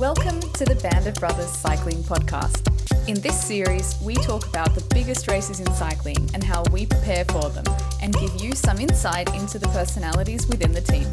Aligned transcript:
Welcome 0.00 0.40
to 0.40 0.64
the 0.64 0.76
Band 0.76 1.06
of 1.06 1.14
Brothers 1.16 1.50
Cycling 1.50 1.98
Podcast. 1.98 2.66
In 3.06 3.20
this 3.20 3.38
series, 3.38 4.00
we 4.00 4.14
talk 4.14 4.48
about 4.48 4.74
the 4.74 4.82
biggest 4.94 5.28
races 5.28 5.60
in 5.60 5.70
cycling 5.74 6.16
and 6.32 6.42
how 6.42 6.62
we 6.72 6.86
prepare 6.86 7.26
for 7.26 7.50
them, 7.50 7.64
and 8.00 8.14
give 8.14 8.40
you 8.40 8.54
some 8.54 8.78
insight 8.78 9.28
into 9.34 9.58
the 9.58 9.68
personalities 9.68 10.46
within 10.46 10.72
the 10.72 10.80
team. 10.80 11.06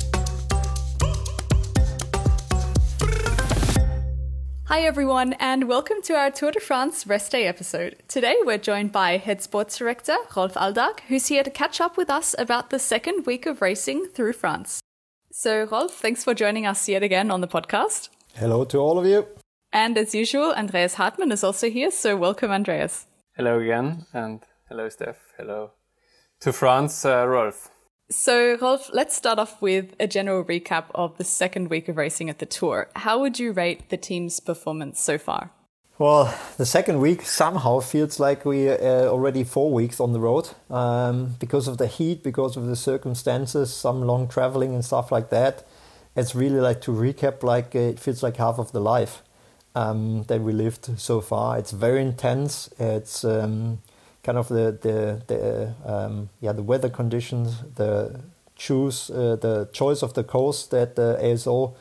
Hi, 4.68 4.84
everyone, 4.84 5.34
and 5.34 5.68
welcome 5.68 6.02
to 6.04 6.14
our 6.14 6.32
Tour 6.32 6.52
de 6.52 6.62
France 6.62 7.06
Rest 7.06 7.34
Day 7.34 7.46
episode. 7.46 8.02
Today, 8.08 8.38
we're 8.46 8.58
joined 8.58 8.94
by 8.94 9.18
Head 9.18 9.42
Sports 9.42 9.78
Director 9.78 10.16
Rolf 10.34 10.54
Aldag, 10.54 11.02
who's 11.10 11.28
here 11.28 11.44
to 11.44 11.50
catch 11.50 11.82
up 11.82 11.98
with 11.98 12.10
us 12.10 12.34
about 12.40 12.70
the 12.70 12.80
second 12.80 13.26
week 13.26 13.46
of 13.46 13.62
racing 13.62 14.06
through 14.14 14.32
France. 14.32 14.80
So, 15.30 15.66
Rolf, 15.66 15.96
thanks 15.96 16.24
for 16.24 16.34
joining 16.34 16.66
us 16.66 16.88
yet 16.88 17.04
again 17.04 17.30
on 17.32 17.42
the 17.42 17.50
podcast. 17.50 18.08
Hello 18.40 18.66
to 18.66 18.78
all 18.78 19.00
of 19.00 19.06
you. 19.08 19.26
And 19.73 19.98
as 19.98 20.14
usual, 20.14 20.54
Andreas 20.54 20.94
Hartmann 20.94 21.32
is 21.32 21.44
also 21.44 21.72
here, 21.72 21.90
so 21.90 22.16
welcome, 22.16 22.52
Andreas. 22.52 23.08
Hello 23.36 23.59
again, 23.59 24.05
and 24.14 24.44
hello, 24.70 24.90
Steph. 24.90 25.34
Hello 25.40 25.72
to 26.42 26.54
France, 26.54 27.04
uh, 27.04 27.26
Rolf. 27.26 27.72
So, 28.12 28.55
Rolf, 28.62 28.92
let's 28.94 29.16
start 29.16 29.40
off 29.40 29.59
with 29.59 29.95
a 30.00 30.05
general 30.05 30.44
recap 30.44 30.86
of 30.94 31.18
the 31.18 31.23
second 31.23 31.72
week 31.72 31.90
of 31.90 31.98
racing 31.98 32.30
at 32.30 32.38
the 32.38 32.45
Tour. 32.45 32.90
How 32.95 33.20
would 33.20 33.40
you 33.40 33.54
rate 33.54 33.90
the 33.90 33.98
team's 33.98 34.40
performance 34.40 35.02
so 35.02 35.17
far? 35.17 35.50
Well, 35.98 36.31
the 36.58 36.66
second 36.67 37.02
week 37.02 37.23
somehow 37.23 37.80
feels 37.80 38.20
like 38.20 38.45
we 38.45 38.70
are 38.70 38.78
uh, 38.80 39.08
already 39.08 39.44
four 39.45 39.73
weeks 39.73 40.00
on 40.00 40.14
the 40.14 40.20
road 40.20 40.50
um, 40.70 41.38
because 41.40 41.67
of 41.67 41.80
the 41.80 41.88
heat, 41.88 42.22
because 42.22 42.56
of 42.56 42.67
the 42.67 42.76
circumstances, 42.76 43.73
some 43.73 44.04
long 44.04 44.28
traveling 44.28 44.76
and 44.76 44.86
stuff 44.86 45.12
like 45.12 45.31
that 45.31 45.66
it's 46.17 46.34
really 46.35 46.59
like 46.59 46.81
to 46.81 46.91
recap 46.91 47.44
like 47.44 47.76
uh, 47.76 47.80
it 47.80 47.99
feels 47.99 48.23
like 48.23 48.38
half 48.38 48.58
of 48.58 48.71
the 48.71 48.81
life 48.81 49.21
um, 49.75 50.23
that 50.23 50.41
we 50.41 50.52
lived 50.52 50.99
so 50.99 51.21
far. 51.21 51.58
It's 51.59 51.72
very 51.72 52.02
intense. 52.02 52.69
It's 52.80 53.23
um, 53.23 53.80
kind 54.23 54.38
of 54.38 54.47
the 54.50 54.77
the, 54.81 55.22
the 55.27 55.73
um, 55.86 56.30
yeah 56.42 56.52
the 56.52 56.64
weather 56.64 56.89
conditions, 56.89 57.61
the 57.75 58.19
choose 58.55 59.11
uh, 59.11 59.38
the 59.39 59.69
choice 59.72 60.02
of 60.02 60.16
the 60.16 60.23
course 60.23 60.66
that 60.67 60.95
the 60.95 61.19
ASO 61.22 61.75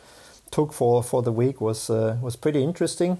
took 0.50 0.72
for, 0.72 1.02
for 1.02 1.22
the 1.22 1.32
week 1.32 1.60
was 1.60 1.88
uh, 1.88 2.18
was 2.20 2.36
pretty 2.36 2.62
interesting. 2.62 3.18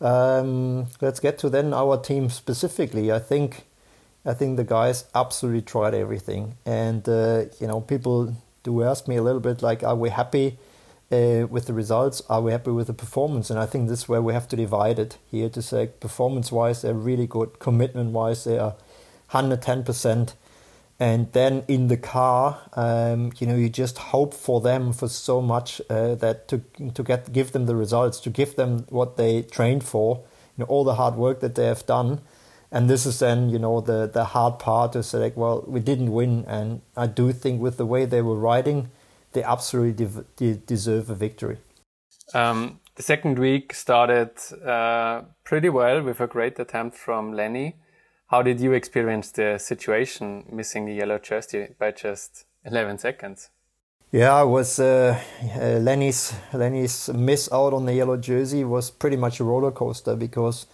Um, 0.00 0.86
let's 1.00 1.20
get 1.20 1.38
to 1.38 1.50
then 1.50 1.74
our 1.74 1.96
team 1.98 2.30
specifically. 2.30 3.10
I 3.10 3.18
think 3.18 3.64
I 4.24 4.34
think 4.34 4.56
the 4.56 4.64
guys 4.64 5.06
absolutely 5.14 5.62
tried 5.62 5.94
everything, 5.94 6.54
and 6.64 7.08
uh, 7.08 7.46
you 7.60 7.66
know 7.66 7.80
people 7.80 8.32
do 8.66 8.82
ask 8.82 9.06
me 9.06 9.16
a 9.16 9.22
little 9.22 9.40
bit 9.40 9.62
like, 9.62 9.84
are 9.84 9.94
we 9.94 10.10
happy 10.10 10.58
uh, 11.12 11.46
with 11.48 11.66
the 11.66 11.72
results? 11.72 12.20
Are 12.28 12.42
we 12.42 12.50
happy 12.50 12.72
with 12.72 12.88
the 12.88 12.94
performance? 12.94 13.48
And 13.48 13.60
I 13.60 13.64
think 13.64 13.88
this 13.88 14.00
is 14.00 14.08
where 14.08 14.20
we 14.20 14.32
have 14.34 14.48
to 14.48 14.56
divide 14.56 14.98
it 14.98 15.18
here 15.30 15.48
to 15.50 15.62
say 15.62 15.86
performance 15.86 16.50
wise, 16.50 16.82
they're 16.82 16.92
really 16.92 17.28
good. 17.28 17.60
Commitment 17.60 18.10
wise, 18.10 18.42
they 18.42 18.58
are 18.58 18.74
110%. 19.30 20.34
And 20.98 21.30
then 21.32 21.62
in 21.68 21.86
the 21.86 21.96
car, 21.96 22.58
um, 22.72 23.32
you 23.38 23.46
know, 23.46 23.54
you 23.54 23.68
just 23.68 23.98
hope 23.98 24.34
for 24.34 24.60
them 24.60 24.92
for 24.92 25.08
so 25.08 25.40
much 25.40 25.80
uh, 25.90 26.14
that 26.16 26.48
to 26.48 26.62
to 26.94 27.02
get 27.02 27.30
give 27.32 27.52
them 27.52 27.66
the 27.66 27.76
results, 27.76 28.18
to 28.20 28.30
give 28.30 28.56
them 28.56 28.86
what 28.88 29.18
they 29.18 29.42
trained 29.42 29.84
for, 29.84 30.24
you 30.56 30.62
know, 30.62 30.64
all 30.64 30.84
the 30.84 30.94
hard 30.94 31.14
work 31.14 31.40
that 31.40 31.54
they 31.54 31.66
have 31.66 31.84
done, 31.84 32.22
and 32.70 32.90
this 32.90 33.06
is 33.06 33.18
then 33.18 33.48
you 33.50 33.58
know 33.58 33.80
the 33.80 34.06
the 34.06 34.24
hard 34.24 34.58
part 34.58 34.92
to 34.92 35.02
say 35.02 35.18
like 35.18 35.36
well 35.36 35.64
we 35.66 35.80
didn't 35.80 36.12
win. 36.12 36.44
And 36.46 36.82
i 36.96 37.06
do 37.06 37.32
think 37.32 37.60
with 37.60 37.76
the 37.76 37.86
way 37.86 38.04
they 38.04 38.22
were 38.22 38.36
riding 38.36 38.90
they 39.32 39.42
absolutely 39.42 40.08
de- 40.36 40.54
deserve 40.54 41.10
a 41.10 41.14
victory. 41.14 41.58
Um, 42.32 42.80
the 42.94 43.02
second 43.02 43.38
week 43.38 43.74
started 43.74 44.30
uh, 44.64 45.22
pretty 45.44 45.68
well 45.68 46.02
with 46.02 46.20
a 46.20 46.26
great 46.26 46.58
attempt 46.58 46.96
from 46.96 47.34
lenny. 47.34 47.76
How 48.28 48.42
did 48.42 48.60
you 48.60 48.72
experience 48.72 49.30
the 49.30 49.58
situation 49.58 50.46
missing 50.50 50.86
the 50.86 50.94
yellow 50.94 51.18
jersey 51.18 51.68
by 51.78 51.92
just 51.92 52.46
11 52.64 52.98
seconds? 52.98 53.50
Yeah, 54.10 54.42
it 54.42 54.46
was 54.46 54.78
uh, 54.78 55.20
uh, 55.54 55.78
Lenny's 55.80 56.32
Lenny's 56.52 57.10
miss 57.10 57.52
out 57.52 57.74
on 57.74 57.84
the 57.84 57.94
yellow 57.94 58.16
jersey 58.16 58.64
was 58.64 58.90
pretty 58.90 59.16
much 59.16 59.40
a 59.40 59.44
roller 59.44 59.72
coaster 59.72 60.16
because 60.16 60.66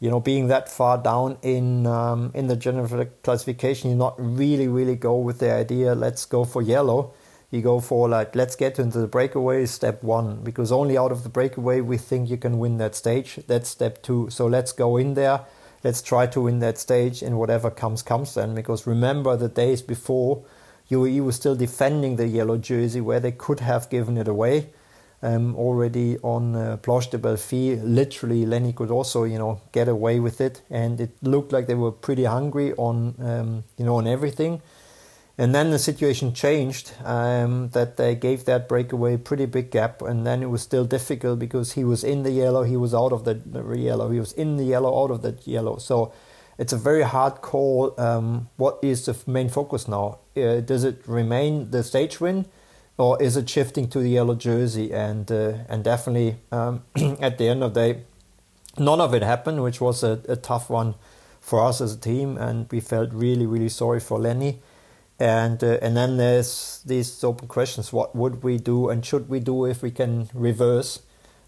you 0.00 0.10
know, 0.10 0.20
being 0.20 0.48
that 0.48 0.68
far 0.68 0.98
down 0.98 1.38
in 1.42 1.86
um, 1.86 2.30
in 2.34 2.46
the 2.46 2.56
general 2.56 3.06
classification, 3.22 3.90
you 3.90 3.96
not 3.96 4.14
really 4.18 4.68
really 4.68 4.94
go 4.94 5.16
with 5.18 5.40
the 5.40 5.52
idea. 5.52 5.94
Let's 5.94 6.24
go 6.24 6.44
for 6.44 6.62
yellow. 6.62 7.12
You 7.50 7.62
go 7.62 7.80
for 7.80 8.08
like 8.08 8.36
let's 8.36 8.54
get 8.54 8.78
into 8.78 9.00
the 9.00 9.08
breakaway. 9.08 9.66
Step 9.66 10.02
one, 10.02 10.42
because 10.44 10.70
only 10.70 10.96
out 10.96 11.10
of 11.10 11.24
the 11.24 11.28
breakaway 11.28 11.80
we 11.80 11.96
think 11.96 12.30
you 12.30 12.36
can 12.36 12.58
win 12.58 12.78
that 12.78 12.94
stage. 12.94 13.40
That's 13.48 13.68
step 13.68 14.02
two. 14.02 14.30
So 14.30 14.46
let's 14.46 14.72
go 14.72 14.96
in 14.96 15.14
there. 15.14 15.40
Let's 15.82 16.02
try 16.02 16.26
to 16.28 16.42
win 16.42 16.58
that 16.60 16.78
stage, 16.78 17.22
and 17.22 17.38
whatever 17.38 17.70
comes 17.70 18.02
comes 18.02 18.34
then. 18.34 18.54
Because 18.54 18.86
remember 18.86 19.36
the 19.36 19.48
days 19.48 19.82
before, 19.82 20.44
UAE 20.90 21.24
was 21.24 21.36
still 21.36 21.56
defending 21.56 22.16
the 22.16 22.28
yellow 22.28 22.56
jersey 22.58 23.00
where 23.00 23.20
they 23.20 23.32
could 23.32 23.60
have 23.60 23.90
given 23.90 24.16
it 24.16 24.28
away 24.28 24.68
um, 25.22 25.56
already 25.56 26.18
on 26.22 26.54
uh, 26.54 26.76
Planche 26.76 27.10
des 27.10 27.18
Belles 27.18 27.36
Filles. 27.36 27.80
Literally, 27.82 28.46
Lenny 28.46 28.72
could 28.72 28.90
also, 28.90 29.24
you 29.24 29.38
know, 29.38 29.60
get 29.72 29.88
away 29.88 30.20
with 30.20 30.40
it, 30.40 30.62
and 30.70 31.00
it 31.00 31.10
looked 31.22 31.52
like 31.52 31.66
they 31.66 31.74
were 31.74 31.92
pretty 31.92 32.24
hungry 32.24 32.72
on, 32.74 33.14
um, 33.18 33.64
you 33.76 33.84
know, 33.84 33.96
on 33.96 34.06
everything. 34.06 34.60
And 35.40 35.54
then 35.54 35.70
the 35.70 35.78
situation 35.78 36.34
changed. 36.34 36.92
Um, 37.04 37.68
that 37.68 37.96
they 37.96 38.16
gave 38.16 38.44
that 38.46 38.68
breakaway 38.68 39.16
pretty 39.16 39.46
big 39.46 39.70
gap, 39.70 40.02
and 40.02 40.26
then 40.26 40.42
it 40.42 40.50
was 40.50 40.62
still 40.62 40.84
difficult 40.84 41.38
because 41.38 41.72
he 41.72 41.84
was 41.84 42.02
in 42.02 42.22
the 42.24 42.32
yellow, 42.32 42.64
he 42.64 42.76
was 42.76 42.94
out 42.94 43.12
of 43.12 43.24
the, 43.24 43.34
the 43.34 43.62
yellow, 43.78 44.10
he 44.10 44.18
was 44.18 44.32
in 44.32 44.56
the 44.56 44.64
yellow, 44.64 45.04
out 45.04 45.10
of 45.10 45.22
the 45.22 45.38
yellow. 45.44 45.78
So 45.78 46.12
it's 46.58 46.72
a 46.72 46.76
very 46.76 47.02
hard 47.02 47.40
call. 47.40 47.94
Um, 47.98 48.48
what 48.56 48.78
is 48.82 49.06
the 49.06 49.16
main 49.30 49.48
focus 49.48 49.86
now? 49.86 50.18
Uh, 50.36 50.60
does 50.60 50.82
it 50.82 51.02
remain 51.06 51.70
the 51.70 51.84
stage 51.84 52.20
win? 52.20 52.46
Or 52.98 53.20
is 53.22 53.36
it 53.36 53.48
shifting 53.48 53.88
to 53.88 54.00
the 54.00 54.10
yellow 54.10 54.34
jersey? 54.34 54.92
And 54.92 55.30
uh, 55.30 55.58
and 55.68 55.84
definitely 55.84 56.36
um, 56.52 56.82
at 57.20 57.38
the 57.38 57.48
end 57.48 57.62
of 57.62 57.72
the 57.72 57.80
day, 57.80 58.00
none 58.76 59.00
of 59.00 59.14
it 59.14 59.22
happened, 59.22 59.62
which 59.62 59.80
was 59.80 60.02
a, 60.02 60.20
a, 60.28 60.36
tough 60.36 60.68
one 60.68 60.96
for 61.40 61.64
us 61.64 61.80
as 61.80 61.94
a 61.94 61.98
team, 61.98 62.36
and 62.36 62.70
we 62.70 62.80
felt 62.80 63.10
really 63.12 63.46
really 63.46 63.68
sorry 63.68 64.00
for 64.00 64.18
Lenny. 64.18 64.58
And 65.20 65.62
uh, 65.64 65.78
and 65.80 65.96
then 65.96 66.16
there's 66.16 66.82
these 66.84 67.24
open 67.24 67.48
questions: 67.48 67.92
What 67.92 68.14
would 68.14 68.42
we 68.42 68.58
do, 68.58 68.88
and 68.88 69.04
should 69.06 69.28
we 69.28 69.40
do 69.40 69.64
if 69.64 69.82
we 69.82 69.90
can 69.90 70.28
reverse, 70.34 71.00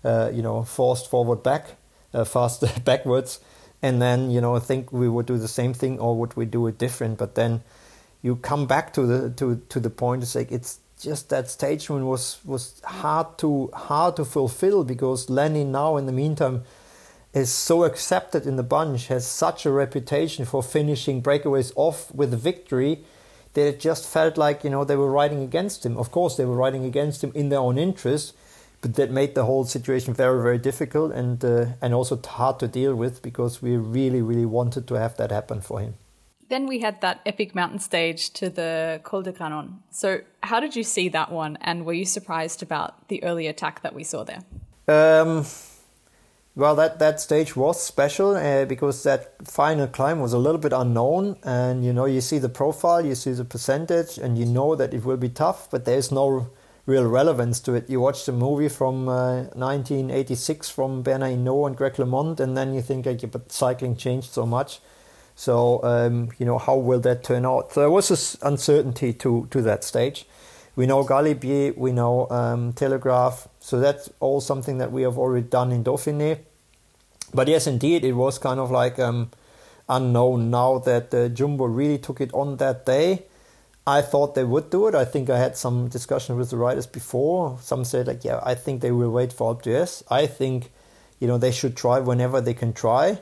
uh, 0.04 0.30
you 0.32 0.42
know, 0.42 0.62
forced 0.62 1.10
forward 1.10 1.42
back, 1.42 1.76
fast 2.24 2.64
backwards, 2.84 3.40
and 3.82 4.00
then 4.02 4.30
you 4.30 4.40
know 4.40 4.58
think 4.58 4.92
we 4.92 5.08
would 5.08 5.26
do 5.26 5.38
the 5.38 5.48
same 5.48 5.72
thing, 5.72 5.98
or 5.98 6.16
would 6.16 6.36
we 6.36 6.46
do 6.46 6.66
it 6.66 6.78
different? 6.78 7.18
But 7.18 7.36
then 7.36 7.62
you 8.22 8.36
come 8.36 8.66
back 8.66 8.92
to 8.94 9.06
the 9.06 9.30
to 9.30 9.62
to 9.68 9.80
the 9.80 9.90
point. 9.90 10.24
It's 10.24 10.34
like 10.34 10.50
it's 10.50 10.79
just 11.02 11.28
that 11.30 11.48
stage 11.48 11.88
one 11.90 12.06
was 12.06 12.38
was 12.44 12.80
hard 12.84 13.38
to 13.38 13.70
hard 13.72 14.16
to 14.16 14.24
fulfill 14.24 14.84
because 14.84 15.30
Lenny 15.30 15.64
now 15.64 15.96
in 15.96 16.06
the 16.06 16.12
meantime 16.12 16.62
is 17.32 17.52
so 17.52 17.84
accepted 17.84 18.46
in 18.46 18.56
the 18.56 18.62
bunch, 18.62 19.06
has 19.06 19.26
such 19.26 19.64
a 19.64 19.70
reputation 19.70 20.44
for 20.44 20.62
finishing 20.62 21.22
breakaways 21.22 21.72
off 21.76 22.12
with 22.14 22.34
a 22.34 22.36
victory 22.36 23.04
that 23.54 23.66
it 23.66 23.80
just 23.80 24.06
felt 24.06 24.36
like 24.36 24.64
you 24.64 24.70
know 24.70 24.84
they 24.84 24.96
were 24.96 25.10
riding 25.10 25.42
against 25.42 25.86
him. 25.86 25.96
Of 25.96 26.10
course, 26.10 26.36
they 26.36 26.44
were 26.44 26.56
riding 26.56 26.84
against 26.84 27.22
him 27.22 27.32
in 27.34 27.48
their 27.48 27.60
own 27.60 27.78
interest, 27.78 28.34
but 28.80 28.94
that 28.94 29.10
made 29.10 29.34
the 29.34 29.44
whole 29.44 29.64
situation 29.64 30.14
very 30.14 30.42
very 30.42 30.58
difficult 30.58 31.12
and 31.12 31.44
uh, 31.44 31.66
and 31.80 31.94
also 31.94 32.20
hard 32.24 32.58
to 32.60 32.68
deal 32.68 32.94
with 32.94 33.22
because 33.22 33.62
we 33.62 33.76
really 33.76 34.22
really 34.22 34.46
wanted 34.46 34.86
to 34.88 34.94
have 34.94 35.16
that 35.16 35.30
happen 35.30 35.60
for 35.60 35.80
him. 35.80 35.94
Then 36.50 36.66
we 36.66 36.80
had 36.80 37.00
that 37.00 37.20
epic 37.24 37.54
mountain 37.54 37.78
stage 37.78 38.30
to 38.30 38.50
the 38.50 39.00
Col 39.04 39.22
de 39.22 39.32
Granon. 39.32 39.78
So, 39.92 40.22
how 40.42 40.58
did 40.58 40.74
you 40.74 40.82
see 40.82 41.08
that 41.10 41.30
one, 41.30 41.56
and 41.60 41.86
were 41.86 41.92
you 41.92 42.04
surprised 42.04 42.60
about 42.60 43.06
the 43.06 43.22
early 43.22 43.46
attack 43.46 43.82
that 43.82 43.94
we 43.94 44.02
saw 44.02 44.24
there? 44.24 44.42
Um, 44.88 45.46
well, 46.56 46.74
that, 46.74 46.98
that 46.98 47.20
stage 47.20 47.54
was 47.54 47.80
special 47.80 48.34
uh, 48.34 48.64
because 48.64 49.04
that 49.04 49.46
final 49.46 49.86
climb 49.86 50.18
was 50.18 50.32
a 50.32 50.38
little 50.38 50.60
bit 50.60 50.72
unknown, 50.72 51.36
and 51.44 51.84
you 51.84 51.92
know 51.92 52.06
you 52.06 52.20
see 52.20 52.38
the 52.38 52.48
profile, 52.48 53.06
you 53.06 53.14
see 53.14 53.30
the 53.30 53.44
percentage, 53.44 54.18
and 54.18 54.36
you 54.36 54.44
know 54.44 54.74
that 54.74 54.92
it 54.92 55.04
will 55.04 55.16
be 55.16 55.28
tough, 55.28 55.70
but 55.70 55.84
there's 55.84 56.10
no 56.10 56.50
real 56.84 57.06
relevance 57.06 57.60
to 57.60 57.74
it. 57.74 57.88
You 57.88 58.00
watch 58.00 58.26
the 58.26 58.32
movie 58.32 58.68
from 58.68 59.08
uh, 59.08 59.42
1986 59.54 60.68
from 60.68 61.02
Bernard 61.02 61.30
Hinault 61.30 61.68
and 61.68 61.76
Greg 61.76 61.94
LeMond, 61.94 62.40
and 62.40 62.56
then 62.56 62.74
you 62.74 62.82
think, 62.82 63.06
like, 63.06 63.30
but 63.30 63.52
cycling 63.52 63.94
changed 63.94 64.32
so 64.32 64.44
much 64.44 64.80
so 65.34 65.82
um, 65.82 66.30
you 66.38 66.46
know 66.46 66.58
how 66.58 66.76
will 66.76 67.00
that 67.00 67.24
turn 67.24 67.46
out? 67.46 67.74
There 67.74 67.90
was 67.90 68.08
this 68.08 68.36
uncertainty 68.42 69.12
to 69.14 69.48
to 69.50 69.62
that 69.62 69.84
stage. 69.84 70.26
We 70.76 70.86
know 70.86 71.04
Galibier, 71.04 71.76
we 71.76 71.92
know 71.92 72.28
um, 72.30 72.72
Telegraph, 72.72 73.48
so 73.58 73.80
that's 73.80 74.10
all 74.20 74.40
something 74.40 74.78
that 74.78 74.92
we 74.92 75.02
have 75.02 75.18
already 75.18 75.46
done 75.46 75.72
in 75.72 75.84
Dauphiné. 75.84 76.38
But 77.34 77.48
yes, 77.48 77.66
indeed, 77.66 78.04
it 78.04 78.12
was 78.12 78.38
kind 78.38 78.60
of 78.60 78.70
like 78.70 78.98
um, 78.98 79.30
unknown. 79.88 80.50
Now 80.50 80.78
that 80.78 81.12
uh, 81.12 81.28
Jumbo 81.28 81.64
really 81.66 81.98
took 81.98 82.20
it 82.20 82.32
on 82.32 82.56
that 82.56 82.86
day, 82.86 83.24
I 83.86 84.02
thought 84.02 84.34
they 84.34 84.44
would 84.44 84.70
do 84.70 84.86
it. 84.88 84.94
I 84.94 85.04
think 85.04 85.30
I 85.30 85.38
had 85.38 85.56
some 85.56 85.88
discussion 85.88 86.36
with 86.36 86.50
the 86.50 86.56
riders 86.56 86.86
before. 86.86 87.58
Some 87.60 87.84
said 87.84 88.06
like, 88.06 88.24
yeah, 88.24 88.40
I 88.42 88.54
think 88.54 88.80
they 88.80 88.92
will 88.92 89.10
wait 89.10 89.32
for 89.32 89.54
Alpe 89.54 90.02
I 90.10 90.26
think, 90.26 90.70
you 91.18 91.26
know, 91.26 91.38
they 91.38 91.50
should 91.50 91.76
try 91.76 91.98
whenever 91.98 92.40
they 92.40 92.54
can 92.54 92.72
try. 92.72 93.20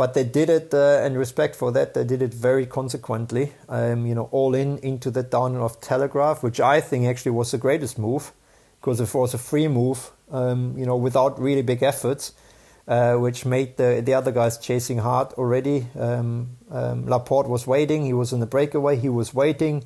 But 0.00 0.14
they 0.14 0.24
did 0.24 0.48
it, 0.48 0.72
uh, 0.72 1.04
and 1.04 1.18
respect 1.18 1.54
for 1.56 1.70
that, 1.72 1.92
they 1.94 2.04
did 2.04 2.22
it 2.22 2.32
very 2.32 2.66
consequently. 2.78 3.52
Um, 3.68 4.06
you 4.06 4.14
know, 4.14 4.28
all 4.38 4.54
in 4.54 4.78
into 4.78 5.10
the 5.10 5.22
down 5.22 5.56
of 5.56 5.80
Telegraph, 5.80 6.42
which 6.42 6.58
I 6.58 6.80
think 6.80 7.06
actually 7.06 7.32
was 7.40 7.50
the 7.50 7.58
greatest 7.58 7.98
move, 7.98 8.32
because 8.80 8.98
it 9.00 9.12
was 9.14 9.34
a 9.34 9.38
free 9.38 9.68
move. 9.68 10.10
Um, 10.30 10.78
you 10.78 10.86
know, 10.86 10.96
without 10.96 11.40
really 11.40 11.62
big 11.62 11.82
efforts 11.82 12.32
uh, 12.90 13.14
which 13.14 13.46
made 13.46 13.76
the, 13.76 14.02
the 14.04 14.14
other 14.14 14.32
guys 14.32 14.58
chasing 14.58 14.98
hard 14.98 15.32
already. 15.34 15.86
Um, 15.98 16.56
um, 16.70 17.06
Laporte 17.06 17.48
was 17.48 17.66
waiting, 17.66 18.04
he 18.04 18.12
was 18.12 18.32
in 18.32 18.40
the 18.40 18.46
breakaway, 18.46 18.96
he 18.96 19.08
was 19.08 19.32
waiting. 19.32 19.84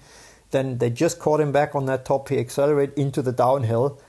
Then 0.51 0.79
they 0.79 0.91
just 0.91 1.19
caught 1.19 1.41
him 1.41 1.53
back 1.53 1.75
on 1.75 1.87
that 1.87 2.05
top. 2.05 2.29
He 2.29 2.39
accelerated 2.39 2.99
into 2.99 3.21
the 3.23 3.33
downhill, 3.33 4.01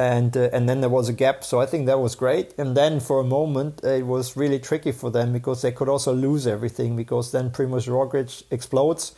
and 0.00 0.34
uh, 0.34 0.48
and 0.54 0.66
then 0.66 0.80
there 0.80 0.88
was 0.88 1.10
a 1.10 1.12
gap. 1.12 1.44
So 1.44 1.60
I 1.60 1.66
think 1.66 1.84
that 1.86 2.00
was 2.00 2.14
great. 2.14 2.54
And 2.58 2.74
then 2.74 3.00
for 3.00 3.20
a 3.20 3.24
moment 3.24 3.84
it 3.84 4.06
was 4.06 4.34
really 4.34 4.58
tricky 4.58 4.92
for 4.92 5.10
them 5.10 5.32
because 5.32 5.60
they 5.60 5.72
could 5.72 5.90
also 5.90 6.14
lose 6.14 6.46
everything 6.46 6.96
because 6.96 7.32
then 7.32 7.50
Primoz 7.50 7.86
Roglic 7.86 8.44
explodes. 8.50 9.12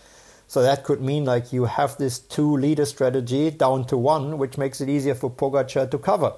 So 0.48 0.60
that 0.60 0.82
could 0.82 1.00
mean 1.00 1.24
like 1.24 1.52
you 1.52 1.66
have 1.66 1.96
this 1.98 2.18
two 2.18 2.56
leader 2.56 2.84
strategy 2.84 3.50
down 3.50 3.86
to 3.86 3.96
one, 3.96 4.38
which 4.38 4.58
makes 4.58 4.80
it 4.80 4.88
easier 4.88 5.14
for 5.14 5.30
Pogacar 5.30 5.88
to 5.88 5.98
cover. 5.98 6.32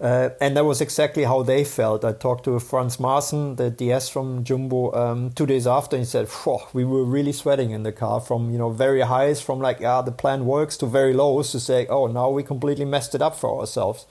Uh, 0.00 0.30
and 0.40 0.56
that 0.56 0.64
was 0.64 0.80
exactly 0.80 1.24
how 1.24 1.42
they 1.42 1.64
felt. 1.64 2.04
I 2.04 2.12
talked 2.12 2.44
to 2.44 2.60
Frans 2.60 2.98
Maassen, 2.98 3.56
the 3.56 3.68
DS 3.68 4.08
from 4.08 4.44
Jumbo, 4.44 4.92
um, 4.92 5.30
two 5.32 5.44
days 5.44 5.66
after. 5.66 5.96
And 5.96 6.04
he 6.04 6.08
said, 6.08 6.28
"We 6.72 6.84
were 6.84 7.04
really 7.04 7.32
sweating 7.32 7.72
in 7.72 7.82
the 7.82 7.90
car 7.90 8.20
from 8.20 8.50
you 8.52 8.58
know 8.58 8.70
very 8.70 9.00
highs, 9.00 9.40
from 9.40 9.58
like 9.58 9.80
yeah 9.80 10.00
the 10.02 10.12
plan 10.12 10.46
works, 10.46 10.76
to 10.78 10.86
very 10.86 11.14
lows 11.14 11.50
to 11.50 11.58
say, 11.58 11.86
oh 11.88 12.06
now 12.06 12.30
we 12.30 12.44
completely 12.44 12.84
messed 12.84 13.14
it 13.16 13.22
up 13.22 13.34
for 13.34 13.58
ourselves." 13.58 14.06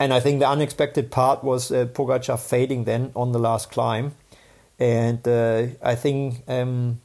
And 0.00 0.12
I 0.12 0.18
think 0.18 0.40
the 0.40 0.48
unexpected 0.48 1.12
part 1.12 1.44
was 1.44 1.70
uh, 1.70 1.84
Pogacar 1.84 2.40
fading 2.40 2.84
then 2.84 3.12
on 3.14 3.30
the 3.30 3.38
last 3.38 3.70
climb, 3.70 4.14
and 4.80 5.26
uh, 5.28 5.66
I 5.82 5.94
think 5.94 6.42
um, 6.48 7.00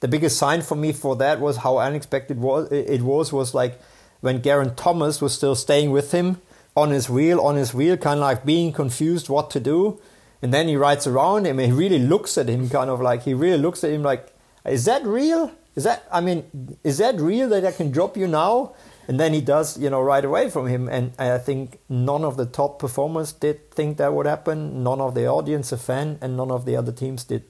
the 0.00 0.08
biggest 0.08 0.36
sign 0.36 0.60
for 0.60 0.74
me 0.74 0.92
for 0.92 1.16
that 1.16 1.40
was 1.40 1.58
how 1.58 1.78
unexpected 1.78 2.38
was 2.38 2.70
it 2.70 3.00
was 3.00 3.32
was 3.32 3.54
like 3.54 3.80
when 4.20 4.42
Geraint 4.42 4.76
Thomas 4.76 5.22
was 5.22 5.32
still 5.32 5.54
staying 5.54 5.90
with 5.90 6.12
him 6.12 6.42
on 6.76 6.90
his 6.90 7.10
wheel, 7.10 7.40
on 7.40 7.56
his 7.56 7.74
wheel, 7.74 7.96
kind 7.96 8.18
of 8.18 8.22
like 8.22 8.44
being 8.44 8.72
confused 8.72 9.28
what 9.28 9.50
to 9.50 9.60
do. 9.60 10.00
And 10.42 10.54
then 10.54 10.68
he 10.68 10.76
rides 10.76 11.06
around 11.06 11.46
him 11.46 11.58
and 11.58 11.72
he 11.72 11.78
really 11.78 11.98
looks 11.98 12.38
at 12.38 12.48
him, 12.48 12.68
kind 12.68 12.88
of 12.88 13.00
like, 13.00 13.22
he 13.22 13.34
really 13.34 13.58
looks 13.58 13.84
at 13.84 13.90
him 13.90 14.02
like, 14.02 14.32
is 14.64 14.84
that 14.86 15.04
real? 15.04 15.52
Is 15.76 15.84
that, 15.84 16.06
I 16.10 16.20
mean, 16.20 16.78
is 16.82 16.98
that 16.98 17.16
real 17.20 17.48
that 17.50 17.64
I 17.64 17.72
can 17.72 17.90
drop 17.90 18.16
you 18.16 18.26
now? 18.26 18.74
And 19.08 19.18
then 19.18 19.32
he 19.32 19.40
does, 19.40 19.78
you 19.78 19.90
know, 19.90 20.00
right 20.00 20.24
away 20.24 20.50
from 20.50 20.68
him. 20.68 20.88
And 20.88 21.12
I 21.18 21.38
think 21.38 21.80
none 21.88 22.24
of 22.24 22.36
the 22.36 22.46
top 22.46 22.78
performers 22.78 23.32
did 23.32 23.70
think 23.72 23.96
that 23.98 24.14
would 24.14 24.26
happen. 24.26 24.84
None 24.84 25.00
of 25.00 25.14
the 25.14 25.26
audience, 25.26 25.72
a 25.72 25.76
fan, 25.76 26.18
and 26.20 26.36
none 26.36 26.50
of 26.50 26.64
the 26.64 26.76
other 26.76 26.92
teams 26.92 27.24
did 27.24 27.42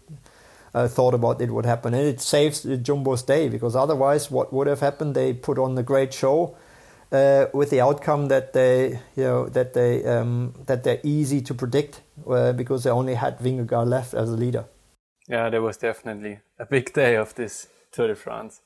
uh, 0.72 0.88
thought 0.88 1.14
about 1.14 1.40
it 1.40 1.50
would 1.50 1.67
happen. 1.67 1.93
And 1.93 2.06
it 2.06 2.20
saves 2.20 2.62
Jumbo's 2.62 3.22
day 3.22 3.49
because 3.49 3.76
otherwise, 3.76 4.31
what 4.31 4.52
would 4.52 4.69
have 4.69 4.81
happened? 4.81 5.14
They 5.14 5.32
put 5.32 5.58
on 5.58 5.75
the 5.75 5.82
great 5.82 6.14
show 6.14 6.56
uh, 7.12 7.47
with 7.53 7.71
the 7.71 7.81
outcome 7.81 8.29
that 8.29 8.53
they, 8.53 9.01
you 9.17 9.25
know, 9.25 9.49
that 9.49 9.73
they 9.75 10.05
um, 10.05 10.55
that 10.67 10.85
they're 10.85 11.01
easy 11.03 11.41
to 11.43 11.55
predict 11.55 12.03
uh, 12.29 12.53
because 12.53 12.85
they 12.85 12.91
only 12.91 13.15
had 13.15 13.39
Vingegaard 13.39 13.89
left 13.89 14.15
as 14.15 14.31
a 14.31 14.37
leader. 14.37 14.65
Yeah, 15.29 15.51
there 15.51 15.62
was 15.62 15.77
definitely 15.77 16.41
a 16.59 16.67
big 16.67 16.93
day 16.93 17.17
of 17.17 17.35
this 17.35 17.69
Tour 17.93 18.09
de 18.09 18.15
France. 18.15 18.61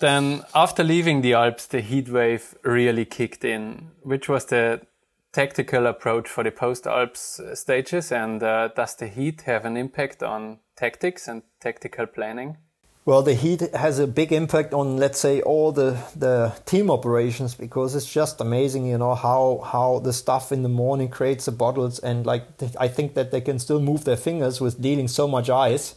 Then, 0.00 0.42
after 0.54 0.84
leaving 0.84 1.22
the 1.22 1.34
Alps, 1.34 1.66
the 1.66 1.80
heat 1.80 2.08
wave 2.08 2.54
really 2.62 3.04
kicked 3.04 3.44
in. 3.44 3.90
Which 4.02 4.28
was 4.28 4.44
the 4.44 4.80
tactical 5.32 5.86
approach 5.86 6.28
for 6.28 6.44
the 6.44 6.52
post 6.52 6.86
Alps 6.86 7.40
stages, 7.54 8.12
and 8.12 8.42
uh, 8.42 8.68
does 8.68 8.94
the 8.94 9.08
heat 9.08 9.42
have 9.42 9.64
an 9.64 9.76
impact 9.76 10.22
on 10.22 10.60
tactics 10.76 11.26
and 11.26 11.42
tactical 11.60 12.06
planning? 12.06 12.58
Well, 13.04 13.22
the 13.22 13.32
heat 13.34 13.60
has 13.74 13.98
a 13.98 14.06
big 14.06 14.32
impact 14.32 14.74
on, 14.74 14.98
let's 14.98 15.18
say, 15.18 15.40
all 15.40 15.72
the, 15.72 15.98
the 16.14 16.52
team 16.66 16.90
operations 16.90 17.54
because 17.54 17.94
it's 17.94 18.12
just 18.12 18.38
amazing, 18.38 18.84
you 18.84 18.98
know, 18.98 19.14
how 19.14 19.62
how 19.64 20.00
the 20.00 20.12
stuff 20.12 20.52
in 20.52 20.62
the 20.62 20.68
morning 20.68 21.08
creates 21.08 21.46
the 21.46 21.52
bottles, 21.52 21.98
and 22.00 22.26
like 22.26 22.42
I 22.78 22.88
think 22.88 23.14
that 23.14 23.30
they 23.30 23.40
can 23.40 23.58
still 23.58 23.80
move 23.80 24.04
their 24.04 24.18
fingers 24.18 24.60
with 24.60 24.82
dealing 24.82 25.08
so 25.08 25.26
much 25.26 25.48
ice, 25.48 25.94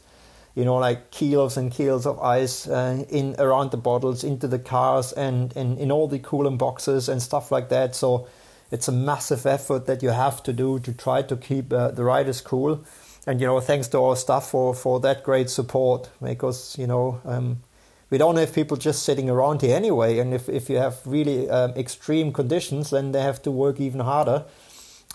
you 0.56 0.64
know, 0.64 0.78
like 0.78 1.12
kilos 1.12 1.58
and 1.58 1.70
kilos 1.70 2.06
of 2.06 2.18
ice 2.22 2.66
uh, 2.70 3.04
in 3.10 3.36
around 3.38 3.72
the 3.72 3.78
bottles, 3.78 4.24
into 4.24 4.48
the 4.48 4.60
cars, 4.60 5.12
and, 5.12 5.54
and 5.58 5.80
in 5.80 5.92
all 5.92 6.08
the 6.08 6.20
coolant 6.20 6.60
boxes 6.60 7.10
and 7.10 7.22
stuff 7.22 7.52
like 7.52 7.68
that. 7.68 7.94
So 7.94 8.28
it's 8.72 8.88
a 8.88 8.94
massive 8.94 9.46
effort 9.46 9.86
that 9.86 10.02
you 10.02 10.12
have 10.12 10.42
to 10.44 10.54
do 10.54 10.80
to 10.80 10.94
try 10.94 11.24
to 11.24 11.36
keep 11.36 11.74
uh, 11.74 11.92
the 11.92 12.06
riders 12.06 12.40
cool 12.40 12.86
and 13.28 13.40
you 13.40 13.48
know 13.48 13.60
thanks 13.60 13.88
to 13.88 14.00
our 14.00 14.16
staff 14.16 14.46
for 14.48 14.74
for 14.74 15.00
that 15.00 15.24
great 15.24 15.50
support 15.50 16.10
because 16.22 16.78
you 16.78 16.88
know 16.88 17.22
um, 17.26 17.62
we 18.10 18.18
don't 18.18 18.38
have 18.38 18.54
people 18.54 18.78
just 18.78 19.04
sitting 19.04 19.30
around 19.30 19.62
here 19.62 19.76
anyway 19.76 20.20
and 20.20 20.34
if, 20.34 20.50
if 20.50 20.70
you 20.70 20.78
have 20.78 21.00
really 21.06 21.50
um, 21.50 21.72
extreme 21.72 22.34
conditions 22.34 22.90
then 22.90 23.12
they 23.12 23.22
have 23.22 23.42
to 23.42 23.52
work 23.52 23.80
even 23.80 24.02
harder 24.02 24.44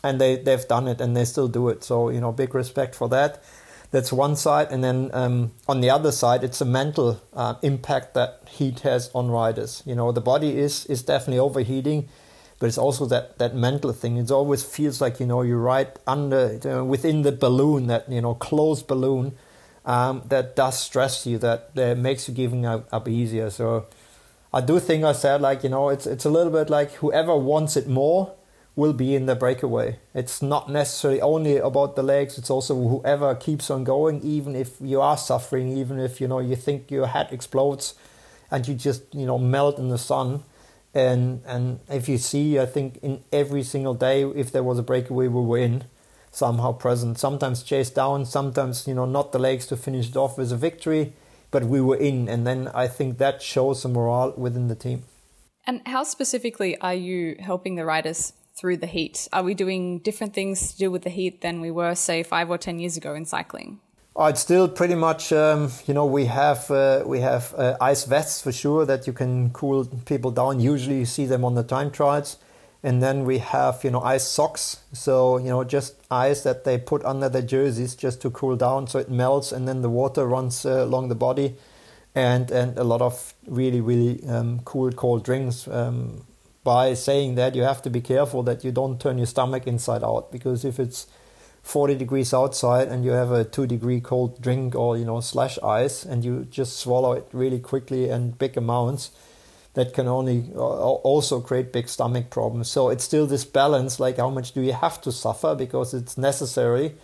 and 0.02 0.20
they, 0.20 0.36
they've 0.36 0.66
done 0.68 0.88
it 0.88 1.00
and 1.00 1.16
they 1.16 1.24
still 1.24 1.48
do 1.48 1.68
it. 1.68 1.82
So 1.84 2.10
you 2.10 2.20
know 2.20 2.32
big 2.32 2.54
respect 2.54 2.94
for 2.94 3.08
that. 3.10 3.42
That's 3.90 4.12
one 4.12 4.36
side 4.36 4.68
and 4.70 4.82
then 4.82 5.10
um, 5.12 5.52
on 5.68 5.80
the 5.80 5.90
other 5.90 6.12
side 6.12 6.44
it's 6.44 6.60
a 6.60 6.64
mental 6.64 7.20
uh, 7.32 7.54
impact 7.62 8.14
that 8.14 8.42
heat 8.48 8.80
has 8.80 9.10
on 9.14 9.30
riders. 9.30 9.82
You 9.86 9.94
know 9.94 10.12
the 10.12 10.20
body 10.20 10.58
is 10.58 10.86
is 10.86 11.02
definitely 11.02 11.38
overheating 11.38 12.08
but 12.58 12.66
it's 12.66 12.78
also 12.78 13.06
that 13.06 13.38
that 13.38 13.54
mental 13.54 13.92
thing. 13.92 14.16
It 14.16 14.30
always 14.30 14.62
feels 14.62 15.00
like 15.00 15.20
you 15.20 15.26
know 15.26 15.42
you're 15.42 15.58
right 15.58 15.88
under 16.06 16.54
you 16.54 16.70
know, 16.70 16.84
within 16.84 17.22
the 17.22 17.32
balloon, 17.32 17.86
that 17.88 18.10
you 18.10 18.20
know 18.20 18.34
closed 18.34 18.86
balloon, 18.86 19.36
um, 19.84 20.22
that 20.28 20.56
does 20.56 20.78
stress 20.78 21.26
you, 21.26 21.38
that, 21.38 21.74
that 21.74 21.98
makes 21.98 22.28
you 22.28 22.34
giving 22.34 22.64
up, 22.64 22.88
up 22.92 23.08
easier. 23.08 23.50
So 23.50 23.86
I 24.52 24.60
do 24.60 24.80
think 24.80 25.04
I 25.04 25.12
said 25.12 25.40
like 25.40 25.62
you 25.64 25.68
know 25.68 25.90
it's 25.90 26.06
it's 26.06 26.24
a 26.24 26.30
little 26.30 26.52
bit 26.52 26.70
like 26.70 26.92
whoever 26.94 27.36
wants 27.36 27.76
it 27.76 27.86
more 27.86 28.32
will 28.74 28.92
be 28.92 29.14
in 29.14 29.26
the 29.26 29.34
breakaway. 29.34 29.98
It's 30.14 30.42
not 30.42 30.70
necessarily 30.70 31.20
only 31.20 31.56
about 31.56 31.96
the 31.96 32.02
legs. 32.02 32.36
It's 32.36 32.50
also 32.50 32.74
whoever 32.74 33.34
keeps 33.34 33.70
on 33.70 33.84
going, 33.84 34.20
even 34.22 34.54
if 34.54 34.76
you 34.80 35.00
are 35.00 35.16
suffering, 35.16 35.76
even 35.76 35.98
if 35.98 36.20
you 36.20 36.28
know 36.28 36.38
you 36.38 36.56
think 36.56 36.90
your 36.90 37.08
head 37.08 37.28
explodes, 37.32 37.94
and 38.50 38.66
you 38.66 38.74
just 38.74 39.14
you 39.14 39.26
know 39.26 39.36
melt 39.36 39.78
in 39.78 39.88
the 39.88 39.98
sun 39.98 40.42
and 40.96 41.42
and 41.46 41.80
if 41.90 42.08
you 42.08 42.16
see, 42.16 42.58
I 42.58 42.64
think 42.64 42.98
in 43.02 43.22
every 43.30 43.62
single 43.62 43.94
day, 43.94 44.24
if 44.24 44.50
there 44.50 44.62
was 44.62 44.78
a 44.78 44.82
breakaway, 44.82 45.28
we 45.28 45.42
were 45.42 45.58
in 45.58 45.84
somehow 46.30 46.72
present. 46.72 47.18
Sometimes 47.18 47.62
chased 47.62 47.94
down, 47.94 48.24
sometimes 48.24 48.88
you 48.88 48.94
know 48.94 49.04
not 49.04 49.32
the 49.32 49.38
legs 49.38 49.66
to 49.66 49.76
finish 49.76 50.08
it 50.08 50.16
off 50.16 50.38
with 50.38 50.50
a 50.52 50.56
victory, 50.56 51.12
but 51.50 51.64
we 51.64 51.82
were 51.82 51.96
in, 51.96 52.28
and 52.28 52.46
then 52.46 52.68
I 52.68 52.88
think 52.88 53.18
that 53.18 53.42
shows 53.42 53.82
the 53.82 53.90
morale 53.90 54.32
within 54.38 54.68
the 54.68 54.74
team. 54.74 55.04
And 55.66 55.82
how 55.86 56.02
specifically 56.04 56.78
are 56.80 56.94
you 56.94 57.36
helping 57.40 57.74
the 57.74 57.84
riders 57.84 58.32
through 58.58 58.78
the 58.78 58.86
heat? 58.86 59.28
Are 59.32 59.42
we 59.42 59.52
doing 59.52 59.98
different 59.98 60.32
things 60.32 60.72
to 60.72 60.78
do 60.78 60.90
with 60.90 61.02
the 61.02 61.10
heat 61.10 61.42
than 61.42 61.60
we 61.60 61.70
were, 61.70 61.94
say, 61.94 62.22
five 62.22 62.48
or 62.48 62.56
ten 62.56 62.78
years 62.78 62.96
ago 62.96 63.14
in 63.14 63.26
cycling? 63.26 63.80
Oh, 64.18 64.24
it's 64.28 64.40
still 64.40 64.66
pretty 64.66 64.94
much, 64.94 65.30
um, 65.30 65.70
you 65.86 65.92
know, 65.92 66.06
we 66.06 66.24
have 66.24 66.70
uh, 66.70 67.02
we 67.04 67.20
have 67.20 67.54
uh, 67.54 67.76
ice 67.82 68.04
vests 68.04 68.40
for 68.40 68.50
sure 68.50 68.86
that 68.86 69.06
you 69.06 69.12
can 69.12 69.50
cool 69.50 69.84
people 70.06 70.30
down. 70.30 70.58
Usually, 70.58 71.00
you 71.00 71.04
see 71.04 71.26
them 71.26 71.44
on 71.44 71.54
the 71.54 71.62
time 71.62 71.90
trials, 71.90 72.38
and 72.82 73.02
then 73.02 73.26
we 73.26 73.36
have 73.40 73.84
you 73.84 73.90
know 73.90 74.00
ice 74.00 74.26
socks. 74.26 74.78
So 74.94 75.36
you 75.36 75.50
know, 75.50 75.64
just 75.64 75.96
ice 76.10 76.40
that 76.44 76.64
they 76.64 76.78
put 76.78 77.04
under 77.04 77.28
their 77.28 77.42
jerseys 77.42 77.94
just 77.94 78.22
to 78.22 78.30
cool 78.30 78.56
down, 78.56 78.86
so 78.86 78.98
it 78.98 79.10
melts, 79.10 79.52
and 79.52 79.68
then 79.68 79.82
the 79.82 79.90
water 79.90 80.24
runs 80.26 80.64
uh, 80.64 80.82
along 80.82 81.08
the 81.08 81.14
body, 81.14 81.56
and 82.14 82.50
and 82.50 82.78
a 82.78 82.84
lot 82.84 83.02
of 83.02 83.34
really 83.46 83.82
really 83.82 84.26
um, 84.26 84.60
cool 84.64 84.92
cold 84.92 85.24
drinks. 85.24 85.68
Um, 85.68 86.24
by 86.64 86.94
saying 86.94 87.34
that, 87.34 87.54
you 87.54 87.64
have 87.64 87.82
to 87.82 87.90
be 87.90 88.00
careful 88.00 88.42
that 88.44 88.64
you 88.64 88.72
don't 88.72 88.98
turn 88.98 89.18
your 89.18 89.26
stomach 89.26 89.66
inside 89.66 90.02
out 90.02 90.32
because 90.32 90.64
if 90.64 90.80
it's 90.80 91.06
40 91.66 91.96
degrees 91.96 92.32
outside 92.32 92.86
and 92.86 93.04
you 93.04 93.10
have 93.10 93.32
a 93.32 93.44
2 93.44 93.66
degree 93.66 94.00
cold 94.00 94.40
drink 94.40 94.76
or 94.76 94.96
you 94.96 95.04
know 95.04 95.20
slash 95.20 95.58
ice 95.64 96.04
and 96.04 96.24
you 96.24 96.44
just 96.44 96.76
swallow 96.78 97.12
it 97.12 97.26
really 97.32 97.58
quickly 97.58 98.08
and 98.08 98.38
big 98.38 98.56
amounts 98.56 99.10
that 99.74 99.92
can 99.92 100.06
only 100.06 100.48
uh, 100.54 100.60
also 100.60 101.40
create 101.40 101.72
big 101.72 101.88
stomach 101.88 102.30
problems. 102.30 102.68
So 102.70 102.88
it's 102.88 103.02
still 103.02 103.26
this 103.26 103.44
balance 103.44 103.98
like 103.98 104.18
how 104.18 104.30
much 104.30 104.52
do 104.52 104.60
you 104.60 104.74
have 104.74 105.00
to 105.00 105.10
suffer 105.10 105.56
because 105.56 105.92
it's 105.92 106.16
necessary 106.16 106.94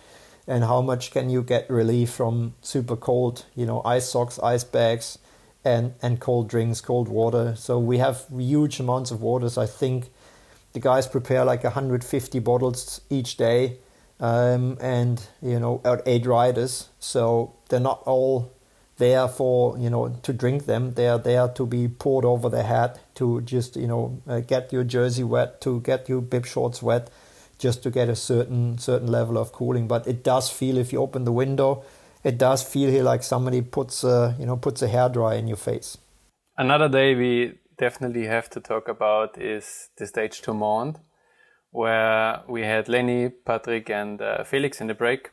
and 0.47 0.63
how 0.63 0.81
much 0.81 1.11
can 1.11 1.29
you 1.29 1.43
get 1.43 1.69
relief 1.69 2.11
from 2.11 2.53
super 2.61 2.95
cold 2.95 3.45
you 3.55 3.65
know 3.65 3.81
ice 3.83 4.09
socks 4.09 4.39
ice 4.39 4.63
bags 4.63 5.17
and 5.65 5.93
and 6.01 6.21
cold 6.21 6.47
drinks 6.47 6.79
cold 6.79 7.09
water. 7.09 7.53
So 7.57 7.79
we 7.79 7.97
have 7.97 8.23
huge 8.31 8.79
amounts 8.79 9.11
of 9.11 9.21
waters. 9.21 9.57
I 9.57 9.65
think 9.65 10.05
the 10.71 10.79
guys 10.79 11.05
prepare 11.05 11.43
like 11.43 11.65
150 11.65 12.39
bottles 12.39 13.01
each 13.09 13.35
day 13.35 13.79
um, 14.19 14.77
and 14.79 15.27
you 15.41 15.59
know 15.59 15.81
eight 16.05 16.25
riders, 16.25 16.89
so 16.99 17.53
they're 17.69 17.79
not 17.79 18.03
all 18.05 18.51
there 18.97 19.27
for 19.27 19.77
you 19.77 19.89
know 19.89 20.09
to 20.23 20.33
drink 20.33 20.65
them. 20.65 20.93
They 20.93 21.07
are 21.07 21.19
there 21.19 21.47
to 21.49 21.65
be 21.65 21.87
poured 21.87 22.25
over 22.25 22.49
their 22.49 22.63
head 22.63 22.99
to 23.15 23.41
just 23.41 23.75
you 23.75 23.87
know 23.87 24.21
uh, 24.27 24.39
get 24.41 24.71
your 24.71 24.83
jersey 24.83 25.23
wet, 25.23 25.61
to 25.61 25.81
get 25.81 26.07
your 26.09 26.21
bib 26.21 26.45
shorts 26.45 26.81
wet, 26.81 27.09
just 27.57 27.83
to 27.83 27.89
get 27.89 28.09
a 28.09 28.15
certain 28.15 28.77
certain 28.77 29.07
level 29.07 29.37
of 29.37 29.51
cooling. 29.51 29.87
But 29.87 30.07
it 30.07 30.23
does 30.23 30.49
feel 30.49 30.77
if 30.77 30.93
you 30.93 30.99
open 30.99 31.23
the 31.23 31.31
window, 31.31 31.83
it 32.23 32.37
does 32.37 32.63
feel 32.63 32.89
here 32.89 33.03
like 33.03 33.23
somebody 33.23 33.61
puts 33.61 34.03
a 34.03 34.35
you 34.39 34.45
know 34.45 34.57
puts 34.57 34.81
a 34.81 34.87
hair 34.87 35.09
dryer 35.09 35.37
in 35.37 35.47
your 35.47 35.57
face. 35.57 35.97
Another 36.57 36.87
day 36.87 37.15
we 37.15 37.57
definitely 37.77 38.25
have 38.27 38.49
to 38.51 38.59
talk 38.59 38.87
about 38.87 39.41
is 39.41 39.89
the 39.97 40.05
stage 40.05 40.41
to 40.41 40.53
Mende, 40.53 40.99
where 41.73 42.41
we 42.47 42.61
had 42.61 42.87
Lenny, 42.87 43.29
Patrick, 43.29 43.89
and 43.89 44.21
uh, 44.21 44.43
Felix 44.43 44.79
in 44.79 44.87
the 44.87 44.93
break 44.93 45.31